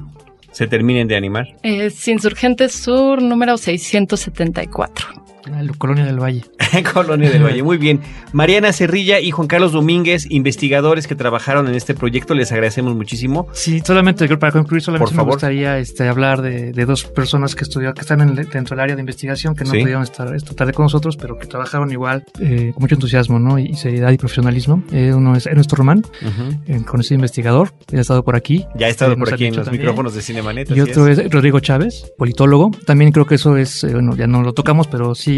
se 0.52 0.66
terminen 0.68 1.08
de 1.08 1.16
animar. 1.16 1.48
Es 1.62 2.08
Insurgentes 2.08 2.72
Sur 2.72 3.20
número 3.20 3.58
674. 3.58 5.25
La 5.50 5.72
Colonia 5.78 6.04
del 6.04 6.20
Valle. 6.20 6.44
Colonia 6.92 7.30
del 7.30 7.44
Valle, 7.44 7.62
muy 7.62 7.78
bien. 7.78 8.00
Mariana 8.32 8.72
Cerrilla 8.72 9.20
y 9.20 9.30
Juan 9.30 9.48
Carlos 9.48 9.72
Domínguez, 9.72 10.26
investigadores 10.30 11.06
que 11.06 11.14
trabajaron 11.14 11.68
en 11.68 11.74
este 11.74 11.94
proyecto, 11.94 12.34
les 12.34 12.50
agradecemos 12.52 12.94
muchísimo. 12.96 13.46
Sí, 13.52 13.80
solamente 13.84 14.28
para 14.36 14.52
concluir, 14.52 14.82
solamente 14.82 15.14
me 15.14 15.22
gustaría 15.22 15.78
este, 15.78 16.08
hablar 16.08 16.42
de, 16.42 16.72
dos 16.86 17.04
personas 17.04 17.54
que 17.54 17.64
estudiaron, 17.64 17.94
que 17.94 18.02
están 18.02 18.34
dentro 18.34 18.76
del 18.76 18.80
área 18.80 18.96
de 18.96 19.02
investigación, 19.02 19.54
que 19.54 19.64
no 19.64 19.70
pudieron 19.70 20.02
estar 20.02 20.34
esta 20.34 20.54
tarde 20.54 20.72
con 20.72 20.84
nosotros, 20.84 21.16
pero 21.16 21.38
que 21.38 21.46
trabajaron 21.46 21.90
igual 21.90 22.24
eh, 22.40 22.70
con 22.74 22.82
mucho 22.82 22.94
entusiasmo 22.94 23.38
¿no? 23.38 23.58
y, 23.58 23.74
seriedad 23.74 24.10
y 24.12 24.18
profesionalismo. 24.18 24.82
Eh, 24.92 25.12
uno 25.14 25.36
es 25.36 25.46
Ernesto 25.46 25.76
Román, 25.76 26.02
uh 26.22 26.84
conocido 26.86 27.16
investigador, 27.16 27.72
ha 27.92 28.00
estado 28.00 28.22
por 28.22 28.36
aquí. 28.36 28.64
Ya 28.76 28.86
ha 28.86 28.88
estado 28.88 29.12
eh, 29.12 29.16
por 29.16 29.32
aquí 29.32 29.46
en 29.46 29.56
los 29.56 29.70
micrófonos 29.70 30.14
de 30.14 30.22
Cinemanet. 30.22 30.70
Y 30.70 30.80
otro 30.80 31.08
es. 31.08 31.30
Rodrigo 31.30 31.60
Chávez, 31.60 32.12
politólogo. 32.16 32.70
También 32.86 33.12
creo 33.12 33.26
que 33.26 33.34
eso 33.34 33.56
es, 33.56 33.84
bueno, 33.90 34.14
ya 34.14 34.26
no 34.26 34.42
lo 34.42 34.52
tocamos, 34.52 34.86
pero 34.86 35.14
sí 35.14 35.35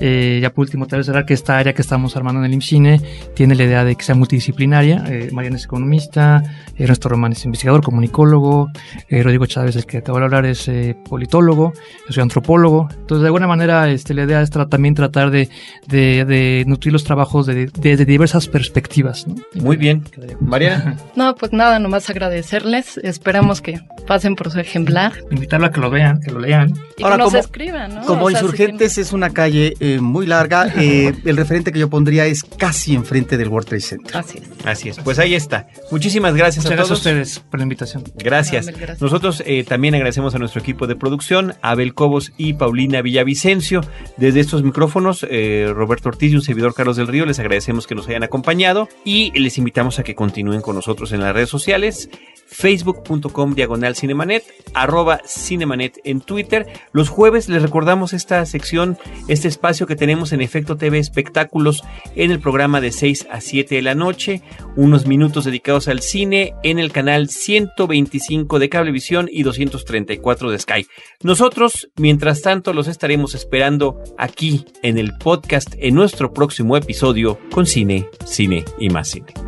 eh, 0.00 0.38
ya 0.42 0.50
por 0.50 0.64
último, 0.64 0.86
tal 0.86 0.98
vez 0.98 1.06
cerrar 1.06 1.26
que 1.26 1.34
esta 1.34 1.58
área 1.58 1.72
que 1.72 1.82
estamos 1.82 2.16
armando 2.16 2.40
en 2.40 2.46
el 2.46 2.54
IMCINE 2.54 3.00
tiene 3.34 3.54
la 3.54 3.64
idea 3.64 3.84
de 3.84 3.96
que 3.96 4.04
sea 4.04 4.14
multidisciplinaria. 4.14 5.04
Eh, 5.08 5.30
Mariana 5.32 5.56
es 5.56 5.64
economista, 5.64 6.42
Ernesto 6.76 7.08
Román 7.08 7.32
es 7.32 7.44
investigador, 7.44 7.82
comunicólogo, 7.82 8.70
eh, 9.08 9.22
Rodrigo 9.22 9.46
Chávez, 9.46 9.76
el 9.76 9.86
que 9.86 9.98
acabo 9.98 10.18
de 10.18 10.24
hablar, 10.24 10.46
es 10.46 10.68
eh, 10.68 10.96
politólogo, 11.08 11.72
yo 12.06 12.12
soy 12.12 12.22
antropólogo. 12.22 12.88
Entonces, 12.90 13.22
de 13.22 13.26
alguna 13.26 13.46
manera, 13.46 13.90
este, 13.90 14.14
la 14.14 14.24
idea 14.24 14.42
es 14.42 14.50
también 14.50 14.94
tratar 14.94 15.30
de, 15.30 15.48
de, 15.86 16.64
nutrir 16.66 16.92
los 16.92 17.04
trabajos 17.04 17.46
desde 17.46 18.04
diversas 18.04 18.48
perspectivas. 18.48 19.26
Muy 19.54 19.76
bien. 19.76 20.04
Mariana. 20.40 20.96
No, 21.16 21.34
pues 21.34 21.52
nada, 21.52 21.78
nomás 21.80 22.08
agradecerles. 22.10 22.98
Esperamos 22.98 23.60
que 23.60 23.80
pasen 24.06 24.36
por 24.36 24.50
su 24.50 24.60
ejemplar. 24.60 25.14
Invitarlo 25.30 25.66
a 25.66 25.72
que 25.72 25.80
lo 25.80 25.90
vean, 25.90 26.20
que 26.20 26.30
lo 26.30 26.38
lean. 26.38 26.74
Y 26.96 27.02
que 27.02 27.16
nos 27.16 27.34
escriban, 27.34 27.96
¿no? 27.96 28.02
Como 28.02 28.30
insurgentes 28.30 28.98
es 28.98 29.12
una 29.12 29.27
calle 29.30 29.74
eh, 29.80 30.00
muy 30.00 30.26
larga. 30.26 30.72
Eh, 30.78 31.12
el 31.24 31.36
referente 31.36 31.72
que 31.72 31.78
yo 31.78 31.90
pondría 31.90 32.26
es 32.26 32.44
casi 32.44 32.94
enfrente 32.94 33.36
del 33.36 33.48
World 33.48 33.68
Trade 33.68 33.80
Center. 33.80 34.16
Así 34.16 34.38
es. 34.38 34.66
Así 34.66 34.88
es. 34.88 34.98
Pues 34.98 35.18
ahí 35.18 35.34
está. 35.34 35.68
Muchísimas 35.90 36.34
gracias 36.34 36.66
a 36.66 36.76
todos. 36.76 36.90
ustedes 36.90 37.40
por 37.40 37.60
la 37.60 37.64
invitación. 37.64 38.04
Gracias. 38.16 38.68
Nosotros 39.00 39.42
eh, 39.46 39.64
también 39.64 39.94
agradecemos 39.94 40.34
a 40.34 40.38
nuestro 40.38 40.60
equipo 40.60 40.86
de 40.86 40.96
producción, 40.96 41.54
Abel 41.62 41.94
Cobos 41.94 42.32
y 42.36 42.54
Paulina 42.54 43.02
Villavicencio. 43.02 43.80
Desde 44.16 44.40
estos 44.40 44.62
micrófonos, 44.62 45.22
Roberto 45.22 46.08
Ortiz 46.08 46.32
y 46.32 46.36
un 46.36 46.42
servidor 46.42 46.74
Carlos 46.74 46.96
del 46.96 47.06
Río, 47.06 47.26
les 47.26 47.38
agradecemos 47.38 47.86
que 47.86 47.94
nos 47.94 48.08
hayan 48.08 48.22
acompañado 48.22 48.88
y 49.04 49.38
les 49.38 49.58
invitamos 49.58 49.98
a 49.98 50.02
que 50.02 50.14
continúen 50.14 50.60
con 50.60 50.74
nosotros 50.74 51.12
en 51.12 51.20
las 51.20 51.34
redes 51.34 51.48
sociales 51.48 52.08
facebook.com 52.48 53.54
diagonal 53.54 53.94
cinemanet, 53.94 54.44
arroba 54.74 55.20
cinemanet 55.26 56.00
en 56.04 56.20
Twitter. 56.20 56.66
Los 56.92 57.08
jueves 57.08 57.48
les 57.48 57.62
recordamos 57.62 58.12
esta 58.12 58.44
sección, 58.46 58.98
este 59.28 59.48
espacio 59.48 59.86
que 59.86 59.96
tenemos 59.96 60.32
en 60.32 60.40
Efecto 60.40 60.76
TV 60.76 60.98
Espectáculos 60.98 61.82
en 62.16 62.30
el 62.30 62.40
programa 62.40 62.80
de 62.80 62.92
6 62.92 63.28
a 63.30 63.40
7 63.40 63.74
de 63.76 63.82
la 63.82 63.94
noche, 63.94 64.42
unos 64.76 65.06
minutos 65.06 65.44
dedicados 65.44 65.88
al 65.88 66.00
cine 66.00 66.54
en 66.62 66.78
el 66.78 66.92
canal 66.92 67.28
125 67.28 68.58
de 68.58 68.68
Cablevisión 68.68 69.28
y 69.30 69.42
234 69.42 70.50
de 70.50 70.58
Sky. 70.58 70.86
Nosotros, 71.22 71.90
mientras 71.96 72.42
tanto, 72.42 72.72
los 72.72 72.88
estaremos 72.88 73.34
esperando 73.34 74.02
aquí 74.16 74.64
en 74.82 74.98
el 74.98 75.16
podcast 75.18 75.74
en 75.78 75.94
nuestro 75.94 76.32
próximo 76.32 76.76
episodio 76.76 77.38
con 77.52 77.66
cine, 77.66 78.08
cine 78.24 78.64
y 78.78 78.90
más 78.90 79.08
cine. 79.08 79.47